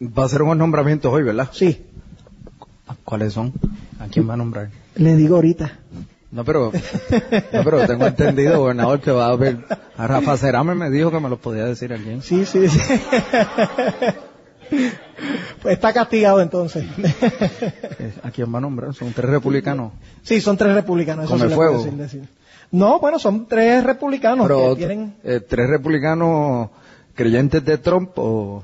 va 0.00 0.24
a 0.24 0.28
ser 0.28 0.42
unos 0.42 0.56
nombramientos 0.56 1.12
hoy, 1.12 1.22
¿verdad? 1.22 1.48
Sí, 1.52 1.86
¿Cuáles 3.04 3.32
son? 3.32 3.52
¿A 3.98 4.08
quién 4.08 4.28
va 4.28 4.34
a 4.34 4.36
nombrar? 4.36 4.70
le 4.94 5.16
digo 5.16 5.36
ahorita. 5.36 5.78
No, 6.32 6.44
pero, 6.44 6.72
no, 7.52 7.62
pero 7.62 7.86
tengo 7.86 8.06
entendido, 8.06 8.58
gobernador, 8.60 9.00
que 9.00 9.10
va 9.10 9.26
a 9.26 9.32
haber... 9.32 9.58
A 9.98 10.06
Rafa 10.06 10.36
Cerame 10.38 10.74
me 10.74 10.88
dijo 10.88 11.10
que 11.10 11.20
me 11.20 11.28
lo 11.28 11.36
podía 11.36 11.66
decir 11.66 11.92
alguien. 11.92 12.22
Sí, 12.22 12.46
sí, 12.46 12.68
sí. 12.68 12.80
pues 15.60 15.74
está 15.74 15.92
castigado 15.92 16.40
entonces. 16.40 16.84
Eh, 17.98 18.14
¿A 18.22 18.30
quién 18.30 18.52
va 18.52 18.58
a 18.58 18.60
nombrar? 18.62 18.94
Son 18.94 19.12
tres 19.12 19.28
republicanos. 19.30 19.92
sí, 20.22 20.40
son 20.40 20.56
tres 20.56 20.74
republicanos. 20.74 21.26
Eso 21.26 21.34
Come 21.34 21.48
sí 21.48 21.54
fuego. 21.54 21.76
decir, 21.78 21.92
decir. 21.92 22.22
No, 22.70 22.98
bueno, 22.98 23.18
son 23.18 23.46
tres 23.46 23.84
republicanos 23.84 24.46
Pero, 24.46 24.70
que 24.70 24.76
tienen... 24.86 25.14
eh, 25.22 25.40
tres 25.46 25.68
republicanos 25.68 26.70
creyentes 27.14 27.62
de 27.64 27.76
Trump 27.78 28.12
o... 28.16 28.62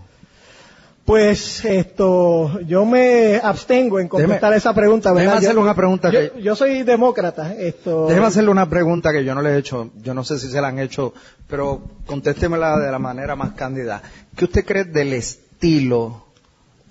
Pues 1.08 1.64
esto, 1.64 2.60
yo 2.66 2.84
me 2.84 3.36
abstengo 3.42 3.98
en 3.98 4.08
contestar 4.08 4.52
Déjeme- 4.52 4.56
esa 4.58 4.74
pregunta, 4.74 5.10
¿verdad? 5.10 5.22
déjeme 5.32 5.38
hacerle 5.46 5.62
una 5.62 5.74
pregunta 5.74 6.10
Yo, 6.10 6.20
que- 6.34 6.42
yo 6.42 6.54
soy 6.54 6.82
demócrata, 6.82 7.54
esto. 7.54 8.08
Déjeme 8.08 8.26
hacerle 8.26 8.50
una 8.50 8.68
pregunta 8.68 9.10
que 9.10 9.24
yo 9.24 9.34
no 9.34 9.40
le 9.40 9.54
he 9.54 9.56
hecho, 9.56 9.90
yo 10.02 10.12
no 10.12 10.22
sé 10.22 10.38
si 10.38 10.48
se 10.50 10.60
la 10.60 10.68
han 10.68 10.78
hecho, 10.78 11.14
pero 11.48 11.80
contéstemela 12.04 12.78
de 12.78 12.90
la 12.92 12.98
manera 12.98 13.36
más 13.36 13.52
cándida. 13.52 14.02
¿Qué 14.36 14.44
usted 14.44 14.66
cree 14.66 14.84
del 14.84 15.14
estilo, 15.14 16.26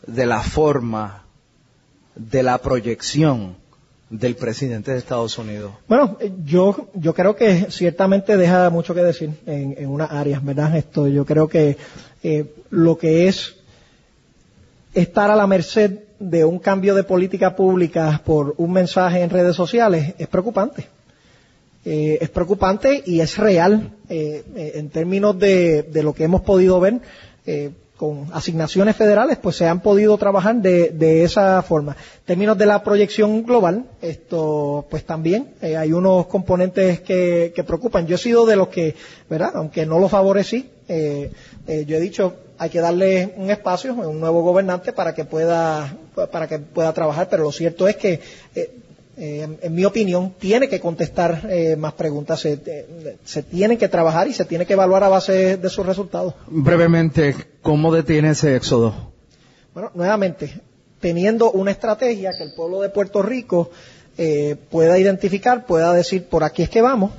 de 0.08 0.25
la 0.25 0.39
forma, 0.41 1.21
de 2.15 2.41
la 2.41 2.58
proyección 2.58 3.56
del 4.10 4.36
presidente 4.36 4.93
de 4.93 4.97
Estados 4.97 5.38
Unidos? 5.38 5.73
Bueno, 5.88 6.17
yo, 6.43 6.88
yo 6.95 7.13
creo 7.13 7.36
que 7.36 7.67
ciertamente 7.69 8.36
deja 8.36 8.71
mucho 8.71 8.95
que 8.95 9.03
decir 9.03 9.30
en, 9.45 9.75
en 9.77 9.88
unas 9.89 10.10
áreas, 10.12 10.43
¿verdad? 10.43 10.75
Esto, 10.75 11.08
yo 11.08 11.23
creo 11.23 11.47
que 11.47 11.77
eh, 12.23 12.51
lo 12.71 12.97
que 12.97 13.27
es 13.27 13.53
estar 15.01 15.29
a 15.29 15.36
la 15.36 15.47
merced 15.47 15.99
de 16.19 16.43
un 16.43 16.60
cambio 16.60 16.95
de 16.95 17.03
política 17.03 17.55
pública 17.55 18.21
por 18.25 18.55
un 18.57 18.73
mensaje 18.73 19.21
en 19.21 19.29
redes 19.29 19.55
sociales 19.55 20.15
es 20.17 20.27
preocupante. 20.27 20.88
Eh, 21.86 22.17
es 22.19 22.29
preocupante 22.29 23.03
y 23.05 23.21
es 23.21 23.38
real 23.38 23.91
eh, 24.10 24.43
eh, 24.55 24.71
en 24.75 24.89
términos 24.89 25.39
de, 25.39 25.88
lo 26.03 26.13
que 26.13 26.25
hemos 26.25 26.41
podido 26.41 26.79
ver. 26.79 26.99
con 27.95 28.27
asignaciones 28.33 28.95
federales, 28.95 29.38
pues 29.41 29.55
se 29.55 29.65
han 29.65 29.79
podido 29.79 30.17
trabajar 30.17 30.55
de, 30.57 30.89
de 30.89 31.23
esa 31.23 31.62
forma. 31.63 31.93
En 31.93 32.25
términos 32.25 32.57
de 32.57 32.65
la 32.65 32.83
proyección 32.83 33.43
global, 33.43 33.86
esto, 34.01 34.86
pues 34.89 35.03
también 35.03 35.55
hay 35.62 35.93
unos 35.93 36.27
componentes 36.27 36.99
que, 37.01 37.53
que 37.55 37.63
preocupan. 37.63 38.05
Yo 38.05 38.15
he 38.15 38.19
sido 38.19 38.45
de 38.45 38.55
los 38.55 38.67
que, 38.67 38.93
¿verdad? 39.29 39.53
Aunque 39.55 39.88
no 39.88 39.97
lo 39.97 40.10
favorecí, 40.10 40.69
yo 40.88 41.97
he 41.97 41.99
dicho, 41.99 42.36
hay 42.58 42.70
que 42.70 42.82
darle 42.82 43.34
un 43.38 43.50
espacio, 43.50 43.93
un 43.93 44.20
nuevo 44.20 44.41
gobernante 44.41 44.93
para 44.93 45.13
que 45.13 45.26
pueda, 45.26 45.96
para 46.32 46.48
que 46.48 46.60
pueda 46.60 46.93
trabajar, 46.93 47.28
pero 47.30 47.43
lo 47.43 47.52
cierto 47.52 47.88
es 47.88 47.96
que, 47.96 48.20
eh, 48.56 48.72
eh, 49.17 49.58
en, 49.62 49.76
mi 49.76 49.86
opinión, 49.86 50.34
tiene 50.38 50.70
que 50.70 50.80
contestar 50.80 51.48
eh, 51.50 51.76
más 51.76 51.93
preguntas, 51.93 52.39
se, 52.39 52.60
eh, 52.65 53.17
se 53.24 53.43
tiene 53.43 53.78
que 53.78 53.88
trabajar 53.88 54.28
y 54.28 54.34
se 54.34 54.46
tiene 54.46 54.65
que 54.65 54.74
evaluar 54.74 55.04
a 55.04 55.10
base 55.10 55.58
de 55.58 55.70
sus 55.70 55.86
resultados. 55.86 56.34
Brevemente, 56.48 57.36
¿cómo 57.62 57.93
detiene 57.93 58.32
ese 58.32 58.56
éxodo? 58.56 59.12
Bueno, 59.74 59.91
nuevamente, 59.93 60.62
teniendo 61.00 61.52
una 61.52 61.72
estrategia 61.72 62.32
que 62.38 62.43
el 62.43 62.54
pueblo 62.54 62.82
de 62.82 62.89
Puerto 62.89 63.22
Rico 63.22 63.72
eh, 64.17 64.56
pueda 64.72 64.98
identificar, 64.98 65.65
pueda 65.65 65.93
decir 65.93 66.26
por 66.26 66.43
aquí 66.43 66.63
es 66.63 66.70
que 66.70 66.82
vamos, 66.82 67.12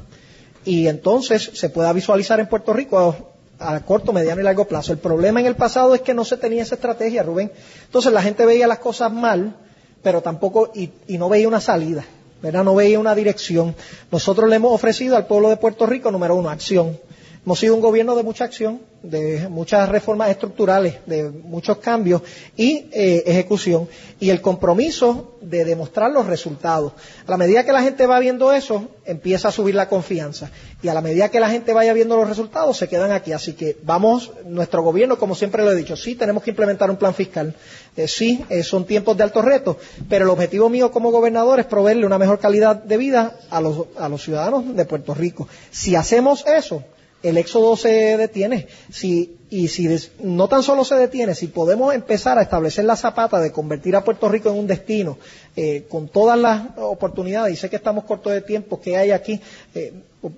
y 0.64 0.88
entonces 0.88 1.51
se 1.55 1.70
pueda 1.70 1.92
visualizar 1.92 2.40
en 2.40 2.48
Puerto 2.48 2.72
Rico 2.72 3.33
a, 3.59 3.81
corto, 3.81 4.12
mediano 4.12 4.40
y 4.40 4.44
largo 4.44 4.66
plazo. 4.66 4.92
El 4.92 4.99
problema 4.99 5.40
en 5.40 5.47
el 5.47 5.57
pasado 5.57 5.94
es 5.94 6.01
que 6.01 6.14
no 6.14 6.25
se 6.25 6.37
tenía 6.37 6.62
esa 6.62 6.77
estrategia, 6.77 7.23
Rubén. 7.23 7.53
Entonces 7.85 8.12
la 8.12 8.23
gente 8.23 8.47
veía 8.47 8.66
las 8.66 8.79
cosas 8.79 9.12
mal, 9.12 9.57
pero 10.03 10.23
tampoco, 10.23 10.73
y 10.75 11.18
no 11.18 11.29
veía 11.29 11.49
una 11.49 11.61
salida, 11.61 12.05
¿verdad? 12.42 12.64
No 12.64 12.75
veía 12.75 12.99
una 12.99 13.14
dirección. 13.14 13.75
Nosotros 14.11 14.49
le 14.49 14.57
hemos 14.57 14.73
ofrecido 14.73 15.16
al 15.16 15.27
pueblo 15.27 15.49
de 15.49 15.57
Puerto 15.57 15.87
Rico, 15.87 16.11
número 16.11 16.37
uno, 16.37 16.51
acción. 16.51 16.99
Hemos 17.44 17.59
sido 17.59 17.74
un 17.74 17.81
gobierno 17.81 18.16
de 18.16 18.22
mucha 18.22 18.44
acción, 18.44 18.81
de 19.03 19.48
muchas 19.48 19.88
reformas 19.88 20.29
estructurales, 20.31 20.96
de 21.07 21.31
muchos 21.31 21.79
cambios 21.79 22.22
y 22.57 22.87
eh, 22.92 23.22
ejecución. 23.27 23.88
Y 24.18 24.31
el 24.31 24.40
compromiso 24.40 25.38
de 25.40 25.64
demostrar 25.64 26.11
los 26.11 26.27
resultados. 26.27 26.92
A 27.27 27.31
la 27.31 27.37
medida 27.37 27.64
que 27.64 27.72
la 27.72 27.83
gente 27.83 28.07
va 28.07 28.18
viendo 28.18 28.53
eso, 28.53 28.88
empieza 29.05 29.48
a 29.48 29.53
subir 29.53 29.74
la 29.74 29.88
confianza. 29.88 30.51
Y 30.83 30.88
a 30.88 30.94
la 30.94 31.01
medida 31.01 31.31
que 31.31 31.40
la 31.40 31.48
gente 31.48 31.72
vaya 31.72 31.92
viendo 31.92 32.16
los 32.16 32.29
resultados, 32.29 32.77
se 32.77 32.88
quedan 32.88 33.12
aquí. 33.12 33.33
Así 33.33 33.53
que 33.53 33.77
vamos, 33.83 34.33
nuestro 34.44 34.83
gobierno, 34.83 35.16
como 35.16 35.35
siempre 35.35 35.64
lo 35.64 35.70
he 35.70 35.77
dicho, 35.77 35.96
sí 35.96 36.16
tenemos 36.16 36.42
que 36.42 36.51
implementar 36.51 36.90
un 36.90 36.96
plan 36.96 37.14
fiscal. 37.14 37.55
Eh, 37.96 38.09
sí, 38.09 38.44
eh, 38.48 38.62
son 38.62 38.85
tiempos 38.85 39.16
de 39.16 39.22
alto 39.22 39.42
reto, 39.42 39.79
pero 40.09 40.24
el 40.24 40.31
objetivo 40.31 40.68
mío 40.68 40.90
como 40.90 41.11
gobernador 41.11 41.61
es 41.61 41.66
proveerle 41.66 42.05
una 42.05 42.18
mejor 42.18 42.40
calidad 42.40 42.77
de 42.77 42.96
vida 42.96 43.37
a 43.51 43.61
los, 43.61 43.87
a 43.96 44.09
los 44.09 44.22
ciudadanos 44.22 44.74
de 44.74 44.85
Puerto 44.85 45.14
Rico. 45.14 45.48
Si 45.70 45.94
hacemos 45.94 46.44
eso, 46.46 46.83
el 47.22 47.37
éxodo 47.38 47.76
se 47.76 48.16
detiene. 48.16 48.68
Si, 48.90 49.37
y 49.50 49.68
si 49.68 49.87
des- 49.87 50.12
no 50.22 50.46
tan 50.46 50.62
solo 50.62 50.85
se 50.85 50.94
detiene, 50.94 51.35
si 51.35 51.46
podemos 51.46 51.94
empezar 51.94 52.38
a 52.38 52.42
establecer 52.42 52.85
la 52.85 52.96
zapata 52.96 53.40
de 53.40 53.50
convertir 53.50 53.96
a 53.96 54.04
Puerto 54.04 54.28
Rico 54.28 54.50
en 54.50 54.59
un 54.59 54.66
destino 54.66 55.18
eh, 55.57 55.85
con 55.88 56.09
todas 56.09 56.38
las 56.38 56.62
oportunidades, 56.76 57.54
y 57.54 57.57
sé 57.57 57.70
que 57.70 57.76
estamos 57.76 58.04
cortos 58.04 58.33
de 58.33 58.42
tiempo 58.42 58.81
que 58.81 58.96
hay 58.96 59.11
aquí, 59.11 59.40
eh, 59.78 59.92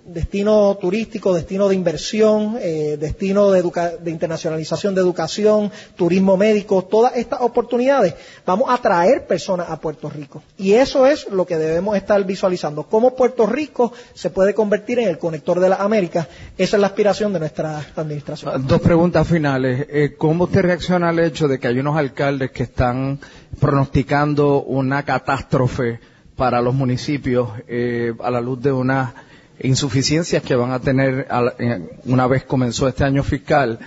destino 0.04 0.76
turístico, 0.78 1.32
destino 1.32 1.68
de 1.68 1.74
inversión, 1.74 2.58
eh, 2.60 2.98
destino 3.00 3.50
de, 3.50 3.62
de 4.02 4.10
internacionalización 4.10 4.94
de 4.94 5.00
educación, 5.00 5.72
turismo 5.96 6.36
médico, 6.36 6.82
todas 6.84 7.16
estas 7.16 7.40
oportunidades, 7.40 8.14
vamos 8.44 8.68
a 8.68 8.76
traer 8.76 9.26
personas 9.26 9.70
a 9.70 9.80
Puerto 9.80 10.10
Rico. 10.10 10.42
Y 10.58 10.72
eso 10.74 11.06
es 11.06 11.30
lo 11.30 11.46
que 11.46 11.56
debemos 11.56 11.96
estar 11.96 12.22
visualizando, 12.24 12.82
cómo 12.82 13.16
Puerto 13.16 13.46
Rico 13.46 13.92
se 14.12 14.28
puede 14.28 14.52
convertir 14.52 14.98
en 14.98 15.08
el 15.08 15.18
conector 15.18 15.58
de 15.60 15.70
las 15.70 15.80
Américas. 15.80 16.28
Esa 16.58 16.76
es 16.76 16.80
la 16.80 16.88
aspiración 16.88 17.32
de 17.32 17.40
nuestra 17.40 17.82
administración. 17.96 18.66
Dos 18.66 18.80
preguntas 18.82 19.26
finales. 19.26 19.86
Eh, 19.88 20.14
¿Cómo 20.18 20.44
usted 20.44 20.60
reacciona 20.60 21.08
al 21.08 21.18
hecho 21.20 21.48
de 21.48 21.58
que 21.58 21.68
hay 21.68 21.78
unos 21.78 21.96
alcaldes 21.96 22.50
que 22.50 22.64
están 22.64 23.18
pronosticando 23.58 24.62
una 24.62 25.02
catástrofe 25.04 26.00
para 26.36 26.60
los 26.60 26.74
municipios 26.74 27.48
eh, 27.66 28.12
a 28.22 28.30
la 28.30 28.40
luz 28.40 28.60
de 28.60 28.72
unas 28.72 29.12
insuficiencias 29.60 30.42
que 30.42 30.54
van 30.54 30.72
a 30.72 30.80
tener 30.80 31.26
eh, 31.58 31.88
una 32.06 32.26
vez 32.26 32.44
comenzó 32.44 32.88
este 32.88 33.04
año 33.04 33.22
fiscal? 33.22 33.78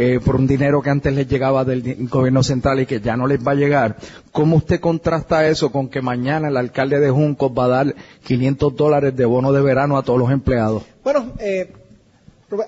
eh, 0.00 0.20
por 0.24 0.36
un 0.36 0.46
dinero 0.46 0.80
que 0.80 0.90
antes 0.90 1.12
les 1.12 1.26
llegaba 1.26 1.64
del 1.64 2.08
gobierno 2.08 2.44
central 2.44 2.78
y 2.78 2.86
que 2.86 3.00
ya 3.00 3.16
no 3.16 3.26
les 3.26 3.44
va 3.44 3.50
a 3.50 3.56
llegar. 3.56 3.96
¿Cómo 4.30 4.56
usted 4.56 4.78
contrasta 4.78 5.48
eso 5.48 5.72
con 5.72 5.88
que 5.88 6.02
mañana 6.02 6.46
el 6.46 6.56
alcalde 6.56 7.00
de 7.00 7.10
Juncos 7.10 7.50
va 7.50 7.64
a 7.64 7.68
dar 7.68 7.94
500 8.24 8.76
dólares 8.76 9.16
de 9.16 9.24
bono 9.24 9.52
de 9.52 9.60
verano 9.60 9.96
a 9.98 10.04
todos 10.04 10.20
los 10.20 10.30
empleados? 10.30 10.84
Bueno, 11.02 11.32
eh, 11.40 11.72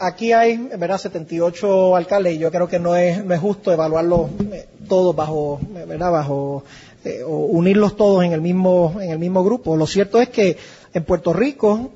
aquí 0.00 0.32
hay, 0.32 0.56
verdad, 0.76 0.98
78 0.98 1.94
alcaldes 1.94 2.34
y 2.34 2.38
yo 2.38 2.50
creo 2.50 2.66
que 2.66 2.80
no 2.80 2.96
es, 2.96 3.24
no 3.24 3.32
es 3.32 3.40
justo 3.40 3.72
evaluarlos 3.72 4.30
eh, 4.52 4.66
todos 4.88 5.14
bajo, 5.14 5.60
¿verdad? 5.86 6.10
Bajo, 6.10 6.64
eh, 7.04 7.22
o 7.24 7.36
unirlos 7.46 7.96
todos 7.96 8.24
en 8.24 8.32
el 8.32 8.40
mismo, 8.40 8.96
en 9.00 9.10
el 9.10 9.20
mismo 9.20 9.44
grupo. 9.44 9.76
Lo 9.76 9.86
cierto 9.86 10.20
es 10.20 10.30
que 10.30 10.56
en 10.92 11.04
Puerto 11.04 11.32
Rico 11.32 11.92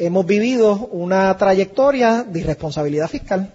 hemos 0.00 0.24
vivido 0.24 0.88
una 0.92 1.36
trayectoria 1.36 2.24
de 2.24 2.40
irresponsabilidad 2.40 3.08
fiscal, 3.08 3.52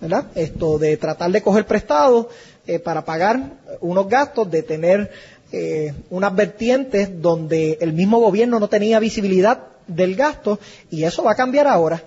¿verdad? 0.00 0.26
Esto 0.34 0.78
de 0.78 0.96
tratar 0.96 1.30
de 1.30 1.42
coger 1.42 1.64
prestado 1.64 2.28
eh, 2.66 2.80
para 2.80 3.04
pagar 3.04 3.52
unos 3.80 4.08
gastos, 4.08 4.50
de 4.50 4.64
tener 4.64 5.12
eh, 5.52 5.94
unas 6.10 6.34
vertientes 6.34 7.22
donde 7.22 7.78
el 7.80 7.92
mismo 7.92 8.18
gobierno 8.18 8.58
no 8.58 8.68
tenía 8.68 8.98
visibilidad 8.98 9.60
del 9.86 10.16
gasto 10.16 10.58
y 10.90 11.04
eso 11.04 11.22
va 11.22 11.32
a 11.32 11.36
cambiar 11.36 11.68
ahora. 11.68 12.02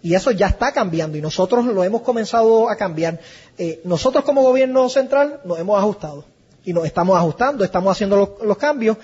Y 0.00 0.14
eso 0.14 0.30
ya 0.30 0.46
está 0.46 0.70
cambiando 0.72 1.18
y 1.18 1.20
nosotros 1.20 1.64
lo 1.64 1.82
hemos 1.82 2.02
comenzado 2.02 2.68
a 2.68 2.76
cambiar. 2.76 3.18
Eh, 3.58 3.80
nosotros 3.84 4.24
como 4.24 4.42
gobierno 4.42 4.88
central 4.88 5.40
nos 5.44 5.58
hemos 5.58 5.76
ajustado 5.76 6.24
y 6.64 6.72
nos 6.72 6.84
estamos 6.84 7.16
ajustando, 7.16 7.64
estamos 7.64 7.90
haciendo 7.90 8.16
los, 8.16 8.46
los 8.46 8.56
cambios. 8.56 8.96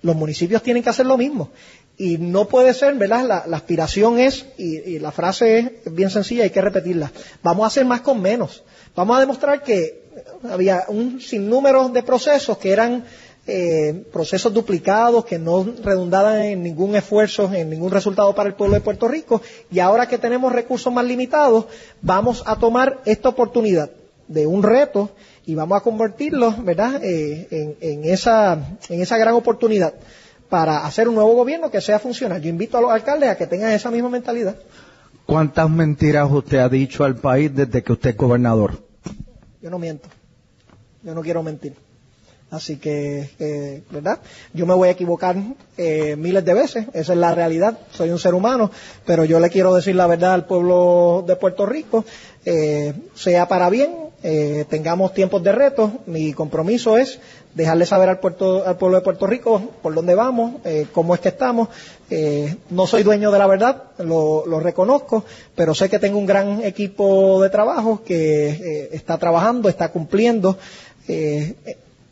Los 0.00 0.14
municipios 0.14 0.62
tienen 0.62 0.82
que 0.82 0.90
hacer 0.90 1.06
lo 1.06 1.16
mismo. 1.16 1.50
Y 1.98 2.16
no 2.16 2.46
puede 2.46 2.74
ser, 2.74 2.94
¿verdad? 2.94 3.26
La, 3.26 3.44
la 3.48 3.56
aspiración 3.56 4.20
es, 4.20 4.46
y, 4.56 5.00
la 5.00 5.10
frase 5.10 5.80
es 5.84 5.92
bien 5.92 6.10
sencilla, 6.10 6.44
hay 6.44 6.50
que 6.50 6.60
repetirla. 6.60 7.10
Vamos 7.42 7.64
a 7.64 7.66
hacer 7.66 7.84
más 7.84 8.02
con 8.02 8.22
menos. 8.22 8.62
Vamos 8.94 9.16
a 9.16 9.20
demostrar 9.20 9.64
que 9.64 10.04
había 10.48 10.84
un 10.88 11.20
sinnúmero 11.20 11.88
de 11.88 12.04
procesos 12.04 12.56
que 12.58 12.70
eran 12.70 13.04
eh, 13.48 14.04
procesos 14.12 14.54
duplicados 14.54 15.24
que 15.24 15.40
no 15.40 15.66
redundaban 15.82 16.40
en 16.42 16.62
ningún 16.62 16.94
esfuerzo, 16.94 17.52
en 17.52 17.68
ningún 17.68 17.90
resultado 17.90 18.32
para 18.32 18.48
el 18.48 18.54
pueblo 18.54 18.74
de 18.74 18.80
Puerto 18.80 19.08
Rico. 19.08 19.42
Y 19.68 19.80
ahora 19.80 20.06
que 20.06 20.18
tenemos 20.18 20.52
recursos 20.52 20.92
más 20.92 21.04
limitados, 21.04 21.66
vamos 22.00 22.44
a 22.46 22.60
tomar 22.60 23.00
esta 23.06 23.30
oportunidad 23.30 23.90
de 24.28 24.46
un 24.46 24.62
reto 24.62 25.10
y 25.46 25.56
vamos 25.56 25.78
a 25.80 25.82
convertirlo, 25.82 26.54
¿verdad?, 26.62 27.02
eh, 27.02 27.48
en, 27.50 27.76
en, 27.80 28.04
esa, 28.04 28.78
en 28.88 29.02
esa 29.02 29.16
gran 29.16 29.34
oportunidad 29.34 29.94
para 30.48 30.86
hacer 30.86 31.08
un 31.08 31.14
nuevo 31.14 31.34
gobierno 31.34 31.70
que 31.70 31.80
sea 31.80 31.98
funcional. 31.98 32.40
Yo 32.40 32.48
invito 32.48 32.78
a 32.78 32.80
los 32.80 32.90
alcaldes 32.90 33.30
a 33.30 33.36
que 33.36 33.46
tengan 33.46 33.72
esa 33.72 33.90
misma 33.90 34.08
mentalidad. 34.08 34.56
¿Cuántas 35.26 35.68
mentiras 35.68 36.28
usted 36.30 36.58
ha 36.58 36.68
dicho 36.68 37.04
al 37.04 37.16
país 37.16 37.54
desde 37.54 37.82
que 37.82 37.92
usted 37.92 38.10
es 38.10 38.16
gobernador? 38.16 38.82
Yo 39.60 39.70
no 39.70 39.78
miento. 39.78 40.08
Yo 41.02 41.14
no 41.14 41.22
quiero 41.22 41.42
mentir. 41.42 41.74
Así 42.50 42.78
que, 42.78 43.28
eh, 43.38 43.82
¿verdad? 43.90 44.20
Yo 44.54 44.64
me 44.64 44.72
voy 44.72 44.88
a 44.88 44.92
equivocar 44.92 45.36
eh, 45.76 46.16
miles 46.16 46.42
de 46.46 46.54
veces, 46.54 46.86
esa 46.94 47.12
es 47.12 47.18
la 47.18 47.34
realidad, 47.34 47.78
soy 47.90 48.08
un 48.08 48.18
ser 48.18 48.32
humano, 48.32 48.70
pero 49.04 49.26
yo 49.26 49.38
le 49.38 49.50
quiero 49.50 49.74
decir 49.74 49.94
la 49.94 50.06
verdad 50.06 50.32
al 50.32 50.46
pueblo 50.46 51.24
de 51.26 51.36
Puerto 51.36 51.66
Rico, 51.66 52.06
eh, 52.46 52.94
sea 53.14 53.48
para 53.48 53.68
bien, 53.68 54.07
eh, 54.22 54.64
tengamos 54.68 55.14
tiempos 55.14 55.42
de 55.42 55.52
retos, 55.52 55.90
mi 56.06 56.32
compromiso 56.32 56.96
es 56.96 57.20
dejarle 57.54 57.86
saber 57.86 58.08
al, 58.08 58.20
puerto, 58.20 58.66
al 58.66 58.76
pueblo 58.76 58.98
de 58.98 59.04
Puerto 59.04 59.26
Rico 59.26 59.60
por 59.82 59.94
dónde 59.94 60.14
vamos, 60.14 60.54
eh, 60.64 60.86
cómo 60.92 61.14
es 61.14 61.20
que 61.20 61.28
estamos. 61.28 61.68
Eh, 62.10 62.54
no 62.70 62.86
soy 62.86 63.02
dueño 63.02 63.30
de 63.30 63.38
la 63.38 63.46
verdad, 63.46 63.84
lo, 63.98 64.46
lo, 64.46 64.60
reconozco, 64.60 65.24
pero 65.54 65.74
sé 65.74 65.88
que 65.88 65.98
tengo 65.98 66.18
un 66.18 66.26
gran 66.26 66.62
equipo 66.62 67.42
de 67.42 67.50
trabajo 67.50 68.02
que 68.04 68.48
eh, 68.48 68.88
está 68.92 69.18
trabajando, 69.18 69.68
está 69.68 69.90
cumpliendo. 69.90 70.56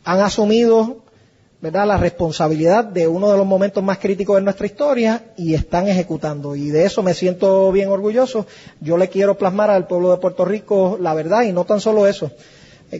han 0.03 0.21
asumido 0.21 0.97
¿verdad? 1.61 1.87
la 1.87 1.97
responsabilidad 1.97 2.85
de 2.85 3.07
uno 3.07 3.31
de 3.31 3.37
los 3.37 3.45
momentos 3.45 3.83
más 3.83 3.97
críticos 3.97 4.35
de 4.37 4.43
nuestra 4.43 4.65
historia 4.65 5.23
y 5.37 5.53
están 5.53 5.87
ejecutando. 5.87 6.55
Y 6.55 6.69
de 6.69 6.85
eso 6.85 7.03
me 7.03 7.13
siento 7.13 7.71
bien 7.71 7.89
orgulloso. 7.89 8.45
Yo 8.79 8.97
le 8.97 9.09
quiero 9.09 9.37
plasmar 9.37 9.69
al 9.69 9.87
pueblo 9.87 10.11
de 10.11 10.17
Puerto 10.17 10.45
Rico 10.45 10.97
la 10.99 11.13
verdad 11.13 11.43
y 11.43 11.51
no 11.51 11.65
tan 11.65 11.79
solo 11.79 12.07
eso. 12.07 12.31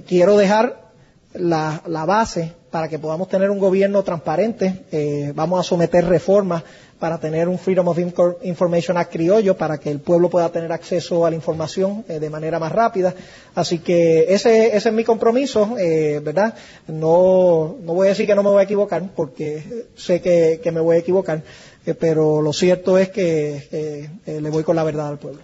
quiero 0.07 0.37
dejar 0.37 0.87
la, 1.33 1.81
la, 1.85 2.05
base 2.05 2.53
para 2.71 2.87
que 2.87 2.99
podamos 2.99 3.29
tener 3.29 3.51
un 3.51 3.59
gobierno 3.59 4.03
transparente. 4.03 4.85
Eh, 4.91 5.31
vamos 5.35 5.59
a 5.59 5.63
someter 5.63 6.05
reformas 6.05 6.63
para 6.99 7.19
tener 7.19 7.47
un 7.47 7.59
Freedom 7.59 7.87
of 7.87 7.99
Information 8.43 8.97
Act 8.97 9.11
criollo 9.11 9.55
para 9.55 9.77
que 9.77 9.91
el 9.91 9.99
pueblo 9.99 10.29
pueda 10.29 10.49
tener 10.49 10.71
acceso 10.71 11.25
a 11.25 11.29
la 11.29 11.35
información 11.35 12.03
eh, 12.07 12.19
de 12.19 12.29
manera 12.29 12.59
más 12.59 12.71
rápida. 12.71 13.13
Así 13.55 13.79
que 13.79 14.25
ese, 14.33 14.75
ese 14.75 14.89
es 14.89 14.95
mi 14.95 15.03
compromiso, 15.03 15.75
eh, 15.77 16.21
¿verdad? 16.23 16.55
No, 16.87 17.77
no 17.81 17.93
voy 17.93 18.07
a 18.07 18.09
decir 18.09 18.25
que 18.25 18.35
no 18.35 18.43
me 18.43 18.49
voy 18.49 18.61
a 18.61 18.63
equivocar 18.63 19.03
porque 19.15 19.85
sé 19.95 20.21
que, 20.21 20.59
que 20.61 20.71
me 20.71 20.79
voy 20.79 20.97
a 20.97 20.99
equivocar, 20.99 21.43
eh, 21.85 21.93
pero 21.93 22.41
lo 22.41 22.53
cierto 22.53 22.97
es 22.97 23.09
que 23.09 23.67
eh, 23.71 24.41
le 24.41 24.49
voy 24.49 24.63
con 24.63 24.75
la 24.75 24.83
verdad 24.83 25.09
al 25.09 25.19
pueblo. 25.19 25.39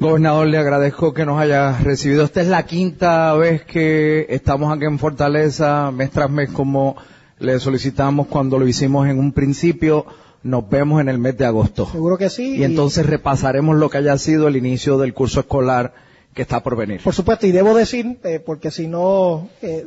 Gobernador, 0.00 0.46
le 0.46 0.58
agradezco 0.58 1.12
que 1.12 1.26
nos 1.26 1.40
haya 1.40 1.76
recibido. 1.78 2.22
Esta 2.22 2.40
es 2.40 2.46
la 2.46 2.64
quinta 2.64 3.34
vez 3.34 3.64
que 3.64 4.26
estamos 4.28 4.72
aquí 4.72 4.84
en 4.84 4.96
Fortaleza, 4.96 5.90
mes 5.90 6.10
tras 6.10 6.30
mes, 6.30 6.50
como 6.50 6.96
le 7.40 7.58
solicitamos 7.58 8.28
cuando 8.28 8.58
lo 8.60 8.68
hicimos 8.68 9.08
en 9.08 9.18
un 9.18 9.32
principio. 9.32 10.06
Nos 10.48 10.66
vemos 10.66 11.02
en 11.02 11.10
el 11.10 11.18
mes 11.18 11.36
de 11.36 11.44
agosto. 11.44 11.86
Seguro 11.92 12.16
que 12.16 12.30
sí. 12.30 12.56
Y 12.56 12.64
entonces 12.64 13.04
repasaremos 13.04 13.76
lo 13.76 13.90
que 13.90 13.98
haya 13.98 14.16
sido 14.16 14.48
el 14.48 14.56
inicio 14.56 14.96
del 14.96 15.12
curso 15.12 15.40
escolar 15.40 15.92
que 16.32 16.40
está 16.40 16.62
por 16.62 16.74
venir. 16.74 17.02
Por 17.02 17.14
supuesto, 17.14 17.46
y 17.46 17.52
debo 17.52 17.74
decir, 17.74 18.18
eh, 18.24 18.40
porque 18.40 18.70
si 18.70 18.86
no 18.86 19.50
eh, 19.60 19.86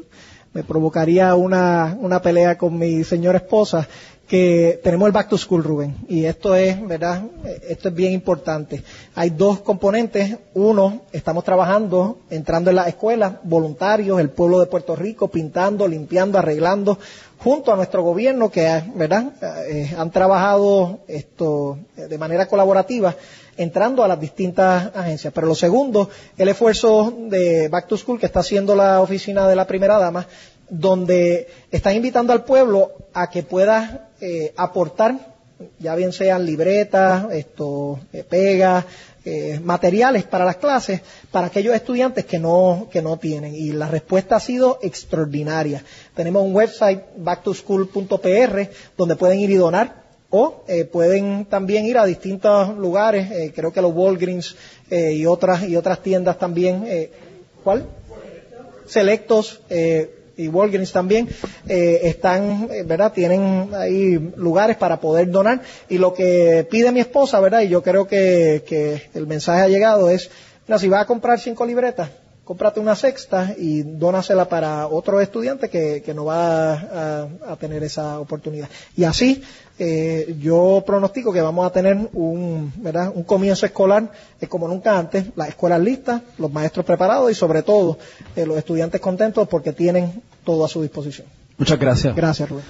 me 0.54 0.63
provocaría 0.63 1.34
una, 1.34 1.97
una 2.00 2.21
pelea 2.21 2.60
con 2.60 2.78
mi 2.78 3.04
señora 3.04 3.39
esposa, 3.39 3.88
que 4.32 4.80
tenemos 4.82 5.08
el 5.08 5.12
Back 5.12 5.28
to 5.28 5.38
School, 5.38 5.62
Rubén, 5.62 5.94
y 6.08 6.24
esto 6.24 6.56
es, 6.56 6.82
¿verdad? 6.88 7.24
Esto 7.67 7.89
es 7.89 7.94
bien 7.94 8.13
importante. 8.13 8.82
Hay 9.13 9.32
dos 9.32 9.60
componentes. 9.60 10.38
Uno, 10.54 11.02
estamos 11.12 11.44
trabajando, 11.44 12.20
entrando 12.30 12.70
en 12.70 12.78
las 12.78 12.88
escuelas, 12.88 13.34
voluntarios, 13.44 14.22
el 14.22 14.30
pueblo 14.30 14.62
de 14.62 14.67
Puerto 14.67 14.96
Rico, 14.96 15.28
pintando, 15.28 15.86
limpiando, 15.86 16.39
arreglando, 16.39 16.98
junto 17.39 17.74
a 17.74 17.76
nuestro 17.76 18.04
gobierno, 18.04 18.50
que, 18.50 18.82
¿verdad? 18.96 19.34
Eh, 19.67 19.94
han 19.98 20.12
trabajado 20.12 21.00
esto 21.10 21.80
de 21.98 22.17
manera 22.17 22.48
colaborativa, 22.48 23.13
entrando 23.58 24.02
a 24.02 24.08
las 24.08 24.22
distintas 24.22 24.96
agencias. 24.96 25.34
Pero 25.34 25.48
lo 25.48 25.56
segundo, 25.56 26.10
el 26.38 26.48
esfuerzo 26.48 27.13
de 27.17 27.67
Back 27.67 27.88
to 27.88 27.98
School 27.98 28.17
que 28.17 28.28
está 28.28 28.39
haciendo 28.39 28.78
la 28.78 29.02
oficina 29.02 29.46
de 29.50 29.58
la 29.58 29.67
primera 29.67 29.98
dama, 29.98 30.26
donde 30.71 31.47
están 31.69 31.95
invitando 31.95 32.34
al 32.34 32.43
pueblo 32.43 32.93
a 33.13 33.29
que 33.29 33.43
pueda 33.43 34.10
eh, 34.19 34.53
aportar, 34.57 35.36
ya 35.77 35.93
bien 35.93 36.12
sean 36.12 36.43
libretas, 36.43 37.31
esto, 37.31 37.99
eh, 38.12 38.23
pegas, 38.23 38.86
eh, 39.23 39.60
materiales 39.63 40.23
para 40.23 40.45
las 40.45 40.55
clases, 40.55 41.01
para 41.29 41.47
aquellos 41.47 41.75
estudiantes 41.75 42.25
que 42.25 42.39
no, 42.39 42.88
que 42.91 43.03
no 43.03 43.17
tienen. 43.17 43.53
Y 43.53 43.71
la 43.73 43.88
respuesta 43.88 44.38
ha 44.38 44.39
sido 44.39 44.79
extraordinaria. 44.81 45.84
Tenemos 46.15 46.43
un 46.43 46.55
website, 46.55 47.03
backtoschool.pr, 47.17 48.69
donde 48.97 49.15
pueden 49.15 49.39
ir 49.39 49.51
y 49.51 49.55
donar 49.55 50.01
o 50.31 50.63
eh, 50.67 50.86
pueden 50.86 51.45
también 51.45 51.86
ir 51.86 51.97
a 51.97 52.05
distintos 52.05 52.75
lugares, 52.77 53.29
eh, 53.31 53.51
creo 53.53 53.71
que 53.73 53.81
los 53.81 53.93
Walgreens 53.93 54.55
eh, 54.89 55.12
y 55.13 55.25
otras 55.25 55.63
y 55.67 55.75
otras 55.75 56.01
tiendas 56.01 56.39
también. 56.39 56.88
¿Cuál? 57.63 57.86
Selectos 58.88 59.62
y 60.38 60.48
Walgreens 60.48 60.91
también 60.91 61.30
están, 61.67 62.70
¿verdad? 62.86 63.13
Tienen 63.13 63.70
ahí 63.74 64.34
lugares 64.36 64.78
para 64.78 65.00
poder 65.00 65.30
donar 65.30 65.62
y 65.89 65.98
lo 65.98 66.13
que 66.13 66.67
pide 66.70 66.91
mi 66.91 67.00
esposa, 67.00 67.39
¿verdad? 67.39 67.62
Y 67.62 67.70
yo 67.70 67.82
creo 67.84 68.08
que, 68.08 68.63
que 68.65 69.10
el 69.13 69.28
mensaje 69.28 69.62
ha 69.62 69.67
llegado 69.67 70.10
es, 70.10 70.30
mira, 70.67 70.80
si 70.80 70.88
vas 70.88 71.02
a 71.02 71.08
comprar 71.08 71.39
cinco 71.39 71.65
libretas, 71.65 72.10
cómprate 72.43 72.80
una 72.80 72.95
sexta 72.95 73.54
y 73.58 73.84
dónasela 73.84 74.49
para 74.49 74.88
otro 74.88 75.21
estudiante 75.21 75.69
que, 75.69 76.01
que 76.04 76.13
no 76.13 76.25
va 76.25 76.73
a, 76.73 77.27
a, 77.47 77.56
tener 77.56 77.84
esa 77.84 78.19
oportunidad. 78.19 78.67
Y 78.97 79.04
así 79.04 79.43
eh, 79.84 80.36
yo 80.39 80.84
pronostico 80.86 81.34
que 81.34 81.41
vamos 81.41 81.65
a 81.65 81.71
tener 81.71 81.97
un, 82.13 82.71
¿verdad? 82.77 83.12
un 83.15 83.23
comienzo 83.23 83.65
escolar 83.65 84.12
eh, 84.39 84.47
como 84.47 84.67
nunca 84.67 84.97
antes, 84.97 85.25
las 85.36 85.49
escuelas 85.49 85.82
listas, 85.82 86.21
los 86.38 86.51
maestros 86.51 86.86
preparados 86.86 87.32
y 87.32 87.36
sobre 87.36 87.63
todo 87.63 87.97
eh, 88.36 88.45
los 88.45 88.58
estudiantes 88.58 89.01
contentos 89.01 89.47
porque 89.47 89.73
tienen 89.73 90.21
todo 90.43 90.65
a 90.65 90.67
su 90.67 90.82
disposición. 90.82 91.27
Muchas 91.58 91.80
gracias. 91.80 92.15
Gracias, 92.15 92.49
Rubén. 92.49 92.65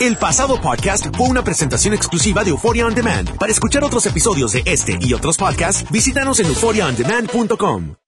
El 0.00 0.16
pasado 0.16 0.60
podcast 0.60 1.06
fue 1.16 1.28
una 1.28 1.42
presentación 1.42 1.94
exclusiva 1.94 2.44
de 2.44 2.50
Euphoria 2.50 2.86
On 2.86 2.94
Demand. 2.94 3.36
Para 3.36 3.52
escuchar 3.52 3.82
otros 3.82 4.06
episodios 4.06 4.52
de 4.52 4.62
este 4.64 4.96
y 5.00 5.12
otros 5.12 5.36
podcasts, 5.36 5.84
visítanos 5.90 6.38
en 6.38 6.46
euphoriaondemand.com. 6.46 8.07